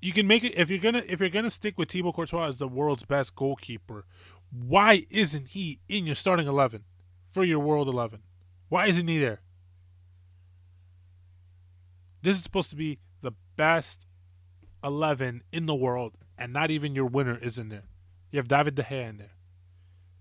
you 0.00 0.12
can 0.12 0.26
make 0.26 0.44
it 0.44 0.54
if 0.56 0.70
you're 0.70 0.78
gonna 0.78 1.02
if 1.08 1.20
you're 1.20 1.28
gonna 1.28 1.50
stick 1.50 1.78
with 1.78 1.90
Thibaut 1.90 2.14
Courtois 2.14 2.46
as 2.46 2.58
the 2.58 2.68
world's 2.68 3.02
best 3.02 3.34
goalkeeper, 3.34 4.04
why 4.50 5.04
isn't 5.10 5.48
he 5.48 5.80
in 5.88 6.06
your 6.06 6.14
starting 6.14 6.46
eleven 6.46 6.84
for 7.32 7.44
your 7.44 7.58
World 7.58 7.88
Eleven? 7.88 8.22
Why 8.68 8.86
isn't 8.86 9.08
he 9.08 9.18
there? 9.18 9.40
This 12.22 12.36
is 12.36 12.42
supposed 12.42 12.70
to 12.70 12.76
be 12.76 12.98
the 13.22 13.32
best 13.56 14.06
eleven 14.82 15.42
in 15.52 15.66
the 15.66 15.74
world, 15.74 16.16
and 16.38 16.52
not 16.52 16.70
even 16.70 16.94
your 16.94 17.06
winner 17.06 17.38
is 17.38 17.58
in 17.58 17.68
there. 17.68 17.88
You 18.30 18.38
have 18.38 18.48
David 18.48 18.74
De 18.74 18.82
Gea 18.82 19.08
in 19.08 19.18
there. 19.18 19.34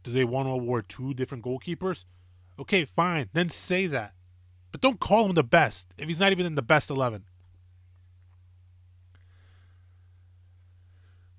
Do 0.04 0.12
they 0.12 0.24
want 0.24 0.48
to 0.48 0.52
award 0.52 0.88
two 0.88 1.14
different 1.14 1.44
goalkeepers? 1.44 2.06
Okay, 2.60 2.86
fine. 2.86 3.30
Then 3.34 3.50
say 3.50 3.88
that. 3.88 4.14
But 4.76 4.82
don't 4.82 5.00
call 5.00 5.26
him 5.26 5.36
the 5.36 5.42
best 5.42 5.88
if 5.98 6.10
he's 6.10 6.20
not 6.20 6.34
even 6.34 6.46
in 6.46 6.56
the 6.56 6.62
best 6.62 6.90
11. 6.90 7.24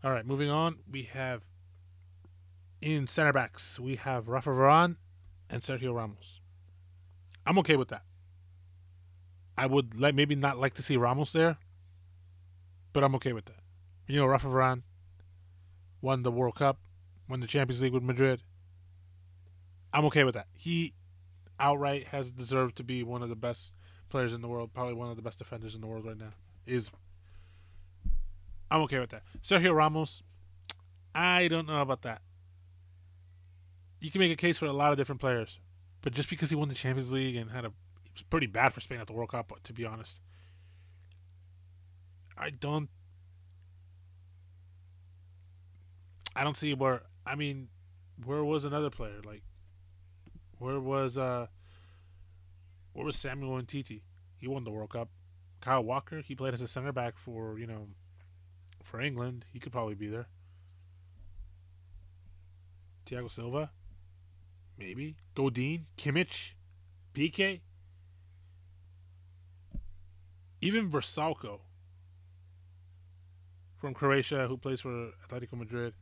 All 0.02 0.10
right, 0.10 0.24
moving 0.24 0.48
on. 0.48 0.78
We 0.90 1.02
have 1.02 1.42
in 2.80 3.06
center 3.06 3.34
backs, 3.34 3.78
we 3.78 3.96
have 3.96 4.28
Rafa 4.28 4.48
Varane 4.48 4.96
and 5.50 5.60
Sergio 5.60 5.94
Ramos. 5.94 6.40
I'm 7.44 7.58
okay 7.58 7.76
with 7.76 7.88
that. 7.88 8.04
I 9.58 9.66
would 9.66 10.00
like 10.00 10.14
maybe 10.14 10.34
not 10.34 10.56
like 10.56 10.72
to 10.72 10.82
see 10.82 10.96
Ramos 10.96 11.32
there, 11.32 11.58
but 12.94 13.04
I'm 13.04 13.14
okay 13.16 13.34
with 13.34 13.44
that. 13.44 13.60
You 14.06 14.18
know, 14.18 14.26
Rafa 14.26 14.48
Varane 14.48 14.80
won 16.00 16.22
the 16.22 16.32
World 16.32 16.54
Cup, 16.54 16.78
won 17.28 17.40
the 17.40 17.46
Champions 17.46 17.82
League 17.82 17.92
with 17.92 18.02
Madrid. 18.02 18.40
I'm 19.92 20.06
okay 20.06 20.24
with 20.24 20.32
that. 20.32 20.46
He 20.54 20.94
outright 21.58 22.04
has 22.08 22.30
deserved 22.30 22.76
to 22.76 22.84
be 22.84 23.02
one 23.02 23.22
of 23.22 23.28
the 23.28 23.36
best 23.36 23.74
players 24.08 24.32
in 24.32 24.40
the 24.40 24.48
world, 24.48 24.72
probably 24.72 24.94
one 24.94 25.10
of 25.10 25.16
the 25.16 25.22
best 25.22 25.38
defenders 25.38 25.74
in 25.74 25.80
the 25.80 25.86
world 25.86 26.04
right 26.06 26.18
now. 26.18 26.32
Is 26.66 26.90
I'm 28.70 28.80
okay 28.82 28.98
with 28.98 29.10
that. 29.10 29.22
Sergio 29.42 29.74
Ramos, 29.74 30.22
I 31.14 31.48
don't 31.48 31.66
know 31.66 31.80
about 31.80 32.02
that. 32.02 32.22
You 34.00 34.10
can 34.10 34.18
make 34.20 34.32
a 34.32 34.36
case 34.36 34.58
for 34.58 34.66
a 34.66 34.72
lot 34.72 34.92
of 34.92 34.98
different 34.98 35.20
players, 35.20 35.58
but 36.02 36.12
just 36.12 36.28
because 36.28 36.50
he 36.50 36.56
won 36.56 36.68
the 36.68 36.74
Champions 36.74 37.12
League 37.12 37.36
and 37.36 37.50
had 37.50 37.64
a, 37.64 37.68
it 37.68 38.12
was 38.12 38.22
pretty 38.22 38.46
bad 38.46 38.72
for 38.72 38.80
Spain 38.80 39.00
at 39.00 39.06
the 39.06 39.12
World 39.12 39.30
Cup, 39.30 39.48
but 39.48 39.64
to 39.64 39.72
be 39.72 39.84
honest. 39.84 40.20
I 42.36 42.50
don't. 42.50 42.90
I 46.34 46.44
don't 46.44 46.56
see 46.56 46.74
where. 46.74 47.02
I 47.24 47.34
mean, 47.34 47.68
where 48.24 48.44
was 48.44 48.64
another 48.64 48.90
player 48.90 49.20
like 49.24 49.42
where 50.58 50.80
was 50.80 51.18
uh 51.18 51.46
where 52.92 53.04
was 53.04 53.16
Samuel 53.16 53.60
Umtiti? 53.60 54.00
He 54.38 54.48
won 54.48 54.64
the 54.64 54.70
World 54.70 54.90
Cup. 54.90 55.10
Kyle 55.60 55.84
Walker, 55.84 56.20
he 56.20 56.34
played 56.34 56.54
as 56.54 56.62
a 56.62 56.68
center 56.68 56.92
back 56.92 57.18
for, 57.18 57.58
you 57.58 57.66
know, 57.66 57.88
for 58.82 59.00
England. 59.00 59.44
He 59.52 59.58
could 59.58 59.72
probably 59.72 59.94
be 59.94 60.08
there. 60.08 60.28
Thiago 63.04 63.30
Silva? 63.30 63.70
Maybe. 64.78 65.16
Godin, 65.34 65.86
Kimmich, 65.96 66.52
Piqué. 67.14 67.60
Even 70.62 70.90
Vrsaljko 70.90 71.60
from 73.76 73.92
Croatia 73.92 74.48
who 74.48 74.56
plays 74.56 74.80
for 74.80 75.10
Atletico 75.26 75.52
Madrid. 75.52 75.94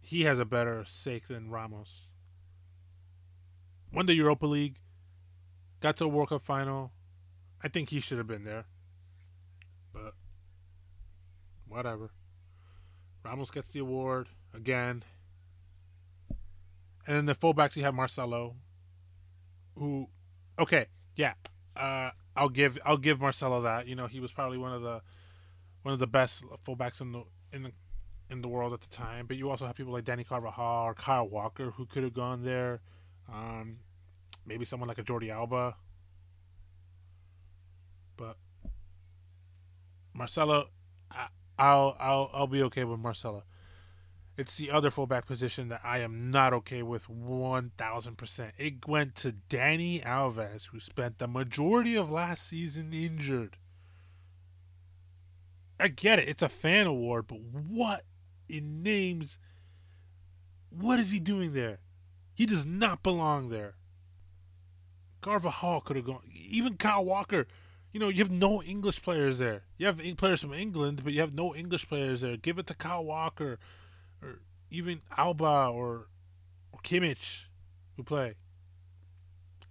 He 0.00 0.22
has 0.22 0.38
a 0.38 0.44
better 0.44 0.84
sake 0.84 1.26
than 1.26 1.50
Ramos 1.50 2.09
won 3.92 4.06
the 4.06 4.14
Europa 4.14 4.46
League, 4.46 4.76
got 5.80 5.96
to 5.98 6.04
a 6.04 6.08
World 6.08 6.28
Cup 6.30 6.42
final. 6.42 6.92
I 7.62 7.68
think 7.68 7.90
he 7.90 8.00
should 8.00 8.18
have 8.18 8.26
been 8.26 8.44
there. 8.44 8.64
But 9.92 10.14
whatever. 11.68 12.10
Ramos 13.24 13.50
gets 13.50 13.68
the 13.70 13.80
award 13.80 14.28
again. 14.54 15.02
And 17.06 17.16
then 17.16 17.26
the 17.26 17.34
fullbacks 17.34 17.76
you 17.76 17.82
have 17.82 17.94
Marcelo, 17.94 18.56
who, 19.76 20.08
okay, 20.58 20.86
yeah, 21.16 21.34
uh, 21.76 22.10
I'll 22.36 22.48
give 22.48 22.78
I'll 22.84 22.96
give 22.96 23.20
Marcelo 23.20 23.62
that. 23.62 23.86
You 23.86 23.96
know, 23.96 24.06
he 24.06 24.20
was 24.20 24.32
probably 24.32 24.58
one 24.58 24.72
of 24.72 24.82
the 24.82 25.00
one 25.82 25.92
of 25.92 25.98
the 25.98 26.06
best 26.06 26.44
fullbacks 26.66 27.00
in 27.00 27.12
the 27.12 27.24
in 27.52 27.62
the 27.62 27.72
in 28.30 28.42
the 28.42 28.48
world 28.48 28.72
at 28.72 28.80
the 28.80 28.88
time. 28.88 29.26
But 29.26 29.36
you 29.36 29.50
also 29.50 29.66
have 29.66 29.74
people 29.74 29.92
like 29.92 30.04
Dani 30.04 30.26
Carvajal 30.26 30.84
or 30.84 30.94
Kyle 30.94 31.28
Walker 31.28 31.72
who 31.72 31.86
could 31.86 32.04
have 32.04 32.14
gone 32.14 32.44
there. 32.44 32.80
Um, 33.32 33.78
maybe 34.46 34.64
someone 34.64 34.88
like 34.88 34.98
a 34.98 35.04
Jordi 35.04 35.30
Alba. 35.30 35.76
But 38.16 38.36
Marcelo, 40.12 40.68
I, 41.10 41.28
I'll 41.58 41.96
I'll 41.98 42.30
I'll 42.32 42.46
be 42.46 42.62
okay 42.64 42.84
with 42.84 43.00
Marcelo. 43.00 43.44
It's 44.36 44.56
the 44.56 44.70
other 44.70 44.90
fullback 44.90 45.26
position 45.26 45.68
that 45.68 45.82
I 45.84 45.98
am 45.98 46.30
not 46.30 46.54
okay 46.54 46.82
with 46.82 47.08
1000%. 47.08 48.52
It 48.56 48.88
went 48.88 49.14
to 49.16 49.34
Dani 49.50 50.02
Alves, 50.02 50.68
who 50.68 50.80
spent 50.80 51.18
the 51.18 51.28
majority 51.28 51.94
of 51.94 52.10
last 52.10 52.46
season 52.46 52.94
injured. 52.94 53.58
I 55.78 55.88
get 55.88 56.18
it, 56.18 56.28
it's 56.28 56.42
a 56.42 56.48
fan 56.48 56.86
award, 56.86 57.26
but 57.26 57.40
what 57.40 58.04
in 58.48 58.82
names? 58.82 59.38
What 60.70 60.98
is 61.00 61.10
he 61.10 61.20
doing 61.20 61.52
there? 61.52 61.80
He 62.40 62.46
does 62.46 62.64
not 62.64 63.02
belong 63.02 63.50
there. 63.50 63.74
Carvajal 65.20 65.82
could 65.82 65.96
have 65.96 66.06
gone. 66.06 66.22
Even 66.32 66.78
Kyle 66.78 67.04
Walker. 67.04 67.46
You 67.92 68.00
know, 68.00 68.08
you 68.08 68.16
have 68.20 68.30
no 68.30 68.62
English 68.62 69.02
players 69.02 69.36
there. 69.36 69.64
You 69.76 69.84
have 69.84 70.00
players 70.16 70.40
from 70.40 70.54
England, 70.54 71.02
but 71.04 71.12
you 71.12 71.20
have 71.20 71.34
no 71.34 71.54
English 71.54 71.86
players 71.86 72.22
there. 72.22 72.38
Give 72.38 72.58
it 72.58 72.66
to 72.68 72.74
Kyle 72.74 73.04
Walker, 73.04 73.58
or 74.22 74.38
even 74.70 75.02
Alba 75.18 75.66
or, 75.66 76.06
or 76.72 76.80
Kimmich, 76.82 77.44
who 77.98 78.04
play. 78.04 78.36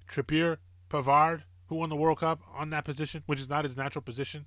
Trippier, 0.07 0.57
Pavard, 0.91 1.45
who 1.69 1.75
won 1.77 1.89
the 1.89 1.95
World 1.95 2.19
Cup 2.19 2.39
on 2.53 2.69
that 2.69 2.85
position, 2.85 3.23
which 3.25 3.39
is 3.39 3.49
not 3.49 3.65
his 3.65 3.77
natural 3.77 4.03
position. 4.03 4.45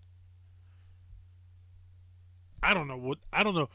I 2.62 2.72
don't 2.72 2.87
know 2.87 2.98
what 2.98 3.18
I 3.32 3.42
don't 3.42 3.56
know. 3.56 3.68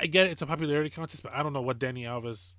I 0.00 0.06
get 0.06 0.28
it, 0.28 0.30
it's 0.30 0.40
a 0.40 0.46
popularity 0.46 0.88
contest, 0.88 1.22
but 1.22 1.34
I 1.34 1.42
don't 1.42 1.52
know 1.52 1.60
what 1.60 1.78
Dani 1.78 2.04
Alves. 2.04 2.54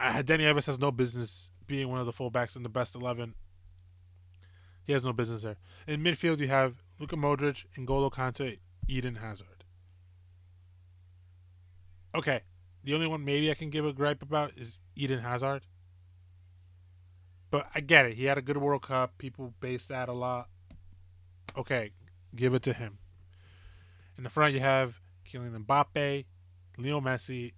Dani 0.00 0.40
Alves 0.40 0.66
has 0.66 0.78
no 0.78 0.90
business 0.90 1.50
being 1.66 1.88
one 1.88 2.00
of 2.00 2.06
the 2.06 2.12
fullbacks 2.12 2.56
in 2.56 2.62
the 2.62 2.68
best 2.68 2.94
eleven. 2.94 3.34
He 4.84 4.92
has 4.92 5.04
no 5.04 5.12
business 5.12 5.42
there. 5.42 5.58
In 5.86 6.02
midfield, 6.02 6.38
you 6.38 6.48
have 6.48 6.82
Luka 6.98 7.16
Modric, 7.16 7.66
N'Golo 7.78 8.10
Kante, 8.10 8.58
Eden 8.88 9.16
Hazard. 9.16 9.64
Okay, 12.14 12.40
the 12.82 12.94
only 12.94 13.06
one 13.06 13.24
maybe 13.24 13.50
I 13.50 13.54
can 13.54 13.70
give 13.70 13.84
a 13.84 13.92
gripe 13.92 14.22
about 14.22 14.52
is 14.56 14.80
Eden 14.96 15.20
Hazard. 15.20 15.62
But 17.50 17.68
I 17.74 17.80
get 17.80 18.06
it. 18.06 18.14
He 18.14 18.24
had 18.24 18.38
a 18.38 18.42
good 18.42 18.56
World 18.56 18.82
Cup. 18.82 19.18
People 19.18 19.54
base 19.60 19.86
that 19.86 20.08
a 20.08 20.12
lot. 20.12 20.48
Okay, 21.56 21.92
give 22.34 22.54
it 22.54 22.62
to 22.62 22.72
him. 22.72 22.98
In 24.16 24.24
the 24.24 24.30
front, 24.30 24.54
you 24.54 24.60
have 24.60 25.00
Kylian 25.28 25.64
Mbappe, 25.64 26.24
Leo 26.78 27.00
Messi, 27.00 27.52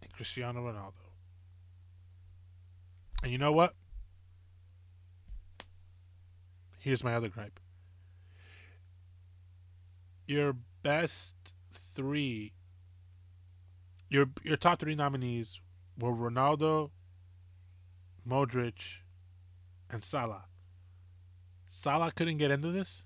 and 0.00 0.12
Cristiano 0.12 0.60
Ronaldo. 0.60 1.01
And 3.22 3.30
you 3.30 3.38
know 3.38 3.52
what? 3.52 3.74
Here's 6.78 7.04
my 7.04 7.14
other 7.14 7.28
gripe. 7.28 7.60
Your 10.26 10.56
best 10.82 11.34
three, 11.72 12.52
your 14.08 14.26
your 14.42 14.56
top 14.56 14.80
three 14.80 14.94
nominees 14.94 15.60
were 15.98 16.12
Ronaldo, 16.12 16.90
Modric, 18.28 18.98
and 19.88 20.02
Salah. 20.02 20.46
Salah 21.68 22.10
couldn't 22.12 22.38
get 22.38 22.50
into 22.50 22.72
this. 22.72 23.04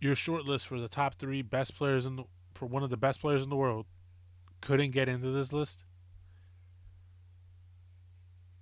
your 0.00 0.14
short 0.14 0.44
list 0.44 0.66
for 0.66 0.80
the 0.80 0.88
top 0.88 1.14
three 1.14 1.42
best 1.42 1.76
players 1.76 2.06
in 2.06 2.16
the, 2.16 2.24
for 2.54 2.66
one 2.66 2.82
of 2.82 2.90
the 2.90 2.96
best 2.96 3.20
players 3.20 3.42
in 3.42 3.50
the 3.50 3.56
world 3.56 3.86
couldn't 4.60 4.90
get 4.90 5.08
into 5.08 5.30
this 5.30 5.52
list. 5.52 5.84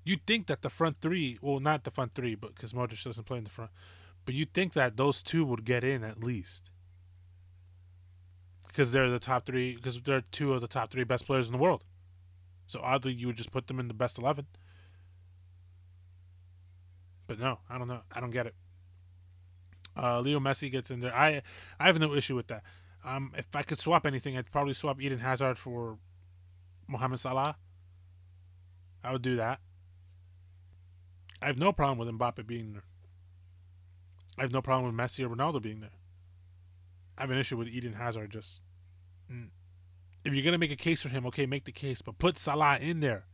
You'd 0.08 0.24
think 0.26 0.46
that 0.46 0.62
the 0.62 0.70
front 0.70 1.02
three, 1.02 1.38
well, 1.42 1.60
not 1.60 1.84
the 1.84 1.90
front 1.90 2.14
three, 2.14 2.34
but 2.34 2.54
because 2.54 2.72
Modric 2.72 3.04
doesn't 3.04 3.24
play 3.24 3.36
in 3.36 3.44
the 3.44 3.50
front, 3.50 3.70
but 4.24 4.34
you'd 4.34 4.54
think 4.54 4.72
that 4.72 4.96
those 4.96 5.20
two 5.20 5.44
would 5.44 5.66
get 5.66 5.84
in 5.84 6.02
at 6.02 6.24
least. 6.24 6.70
Because 8.66 8.90
they're 8.90 9.10
the 9.10 9.18
top 9.18 9.44
three, 9.44 9.76
because 9.76 10.00
they're 10.00 10.22
two 10.22 10.54
of 10.54 10.62
the 10.62 10.66
top 10.66 10.90
three 10.90 11.04
best 11.04 11.26
players 11.26 11.44
in 11.44 11.52
the 11.52 11.58
world. 11.58 11.84
So 12.68 12.80
oddly, 12.82 13.12
you 13.12 13.26
would 13.26 13.36
just 13.36 13.52
put 13.52 13.66
them 13.66 13.78
in 13.78 13.86
the 13.86 13.92
best 13.92 14.16
11. 14.16 14.46
But 17.26 17.38
no, 17.38 17.58
I 17.68 17.76
don't 17.76 17.88
know. 17.88 18.00
I 18.10 18.20
don't 18.20 18.30
get 18.30 18.46
it. 18.46 18.54
Uh, 19.94 20.20
Leo 20.20 20.40
Messi 20.40 20.72
gets 20.72 20.90
in 20.90 21.00
there. 21.00 21.14
I 21.14 21.42
I 21.78 21.84
have 21.84 22.00
no 22.00 22.14
issue 22.14 22.34
with 22.34 22.46
that. 22.46 22.62
Um, 23.04 23.32
if 23.36 23.54
I 23.54 23.60
could 23.60 23.78
swap 23.78 24.06
anything, 24.06 24.38
I'd 24.38 24.50
probably 24.50 24.72
swap 24.72 25.02
Eden 25.02 25.18
Hazard 25.18 25.58
for 25.58 25.98
Mohamed 26.86 27.20
Salah. 27.20 27.56
I 29.04 29.12
would 29.12 29.20
do 29.20 29.36
that. 29.36 29.60
I 31.40 31.46
have 31.46 31.58
no 31.58 31.72
problem 31.72 31.98
with 31.98 32.08
Mbappe 32.18 32.46
being 32.46 32.72
there. 32.72 32.84
I 34.36 34.42
have 34.42 34.52
no 34.52 34.62
problem 34.62 34.86
with 34.86 35.00
Messi 35.00 35.24
or 35.24 35.34
Ronaldo 35.34 35.60
being 35.62 35.80
there. 35.80 35.90
I 37.16 37.22
have 37.22 37.30
an 37.30 37.38
issue 37.38 37.56
with 37.56 37.68
Eden 37.68 37.94
Hazard. 37.94 38.30
Just 38.30 38.60
if 40.24 40.34
you're 40.34 40.44
gonna 40.44 40.58
make 40.58 40.70
a 40.70 40.76
case 40.76 41.02
for 41.02 41.08
him, 41.08 41.26
okay, 41.26 41.46
make 41.46 41.64
the 41.64 41.72
case, 41.72 42.02
but 42.02 42.18
put 42.18 42.38
Salah 42.38 42.78
in 42.78 43.00
there. 43.00 43.24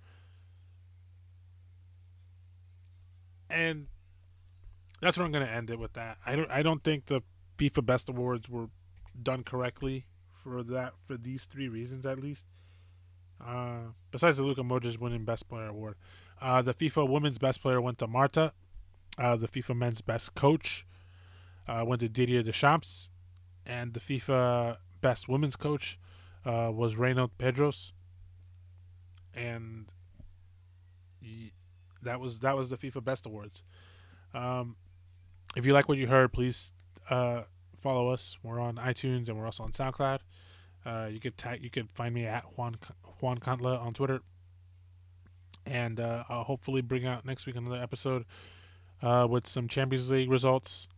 And 3.50 3.88
that's 5.00 5.18
where 5.18 5.26
I'm 5.26 5.32
to 5.32 5.50
end 5.50 5.70
it 5.70 5.78
with 5.78 5.92
that. 5.94 6.18
I 6.24 6.36
don't 6.36 6.50
I 6.50 6.62
don't 6.62 6.82
think 6.82 7.06
the 7.06 7.22
FIFA 7.58 7.86
Best 7.86 8.08
Awards 8.08 8.48
were 8.48 8.68
done 9.20 9.44
correctly 9.44 10.06
for 10.42 10.62
that 10.62 10.94
for 11.06 11.16
these 11.16 11.44
three 11.44 11.68
reasons 11.68 12.06
at 12.06 12.18
least. 12.18 12.46
Uh, 13.44 13.92
besides 14.10 14.36
the 14.36 14.42
Luka 14.42 14.62
Modric 14.62 14.98
winning 14.98 15.24
Best 15.24 15.48
Player 15.48 15.66
award, 15.66 15.96
uh, 16.40 16.62
the 16.62 16.74
FIFA 16.74 17.08
Women's 17.08 17.38
Best 17.38 17.62
Player 17.62 17.80
went 17.80 17.98
to 17.98 18.06
Marta. 18.06 18.52
Uh, 19.18 19.36
the 19.36 19.48
FIFA 19.48 19.76
Men's 19.76 20.00
Best 20.00 20.34
Coach 20.34 20.86
uh, 21.68 21.84
went 21.86 22.00
to 22.00 22.08
Didier 22.08 22.42
Deschamps, 22.42 23.10
and 23.64 23.94
the 23.94 24.00
FIFA 24.00 24.78
Best 25.00 25.28
Women's 25.28 25.56
Coach 25.56 25.98
uh, 26.44 26.70
was 26.72 26.96
Reynold 26.96 27.36
Pedros. 27.38 27.92
And 29.34 29.86
that 32.02 32.20
was 32.20 32.40
that 32.40 32.56
was 32.56 32.68
the 32.68 32.76
FIFA 32.76 33.04
Best 33.04 33.26
Awards. 33.26 33.62
Um, 34.32 34.76
if 35.56 35.66
you 35.66 35.72
like 35.72 35.88
what 35.88 35.98
you 35.98 36.06
heard, 36.06 36.32
please 36.32 36.72
uh, 37.10 37.42
follow 37.80 38.08
us. 38.08 38.38
We're 38.42 38.60
on 38.60 38.76
iTunes 38.76 39.28
and 39.28 39.38
we're 39.38 39.46
also 39.46 39.64
on 39.64 39.72
SoundCloud. 39.72 40.20
Uh, 40.84 41.08
you 41.10 41.20
could 41.20 41.36
tag, 41.38 41.62
you 41.62 41.70
could 41.70 41.88
find 41.94 42.14
me 42.14 42.26
at 42.26 42.44
Juan 42.56 42.76
Juan 43.20 43.38
Contla 43.38 43.80
on 43.80 43.94
Twitter, 43.94 44.20
and 45.66 46.00
uh, 46.00 46.24
I'll 46.28 46.44
hopefully 46.44 46.82
bring 46.82 47.06
out 47.06 47.24
next 47.24 47.46
week 47.46 47.56
another 47.56 47.82
episode 47.82 48.24
uh, 49.02 49.26
with 49.28 49.46
some 49.46 49.68
Champions 49.68 50.10
League 50.10 50.30
results, 50.30 50.88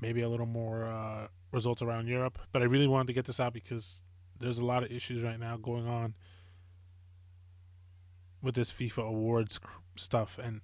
maybe 0.00 0.22
a 0.22 0.28
little 0.28 0.46
more 0.46 0.84
uh, 0.84 1.28
results 1.52 1.82
around 1.82 2.08
Europe. 2.08 2.38
But 2.52 2.62
I 2.62 2.66
really 2.66 2.88
wanted 2.88 3.08
to 3.08 3.12
get 3.12 3.24
this 3.24 3.40
out 3.40 3.52
because 3.52 4.02
there's 4.38 4.58
a 4.58 4.64
lot 4.64 4.82
of 4.82 4.90
issues 4.92 5.22
right 5.22 5.38
now 5.38 5.56
going 5.56 5.86
on 5.86 6.14
with 8.42 8.54
this 8.54 8.72
FIFA 8.72 9.08
awards 9.08 9.58
stuff, 9.96 10.38
and 10.42 10.60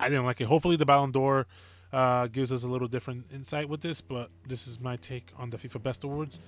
I 0.00 0.08
didn't 0.08 0.24
like 0.24 0.40
it. 0.40 0.46
Hopefully, 0.46 0.76
the 0.76 0.86
Ballon 0.86 1.12
d'Or 1.12 1.46
uh, 1.92 2.26
gives 2.26 2.50
us 2.50 2.64
a 2.64 2.66
little 2.66 2.88
different 2.88 3.26
insight 3.32 3.68
with 3.68 3.80
this, 3.80 4.00
but 4.00 4.30
this 4.46 4.66
is 4.66 4.80
my 4.80 4.96
take 4.96 5.30
on 5.38 5.50
the 5.50 5.56
FIFA 5.56 5.82
Best 5.82 6.04
Awards. 6.04 6.40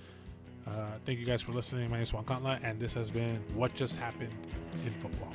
Uh, 0.67 0.91
thank 1.05 1.19
you 1.19 1.25
guys 1.25 1.41
for 1.41 1.53
listening. 1.53 1.89
My 1.89 1.97
name 1.97 2.03
is 2.03 2.13
Juan 2.13 2.25
Contla, 2.25 2.59
and 2.63 2.79
this 2.79 2.93
has 2.93 3.09
been 3.09 3.41
What 3.55 3.73
Just 3.73 3.95
Happened 3.95 4.33
in 4.85 4.91
Football. 4.93 5.33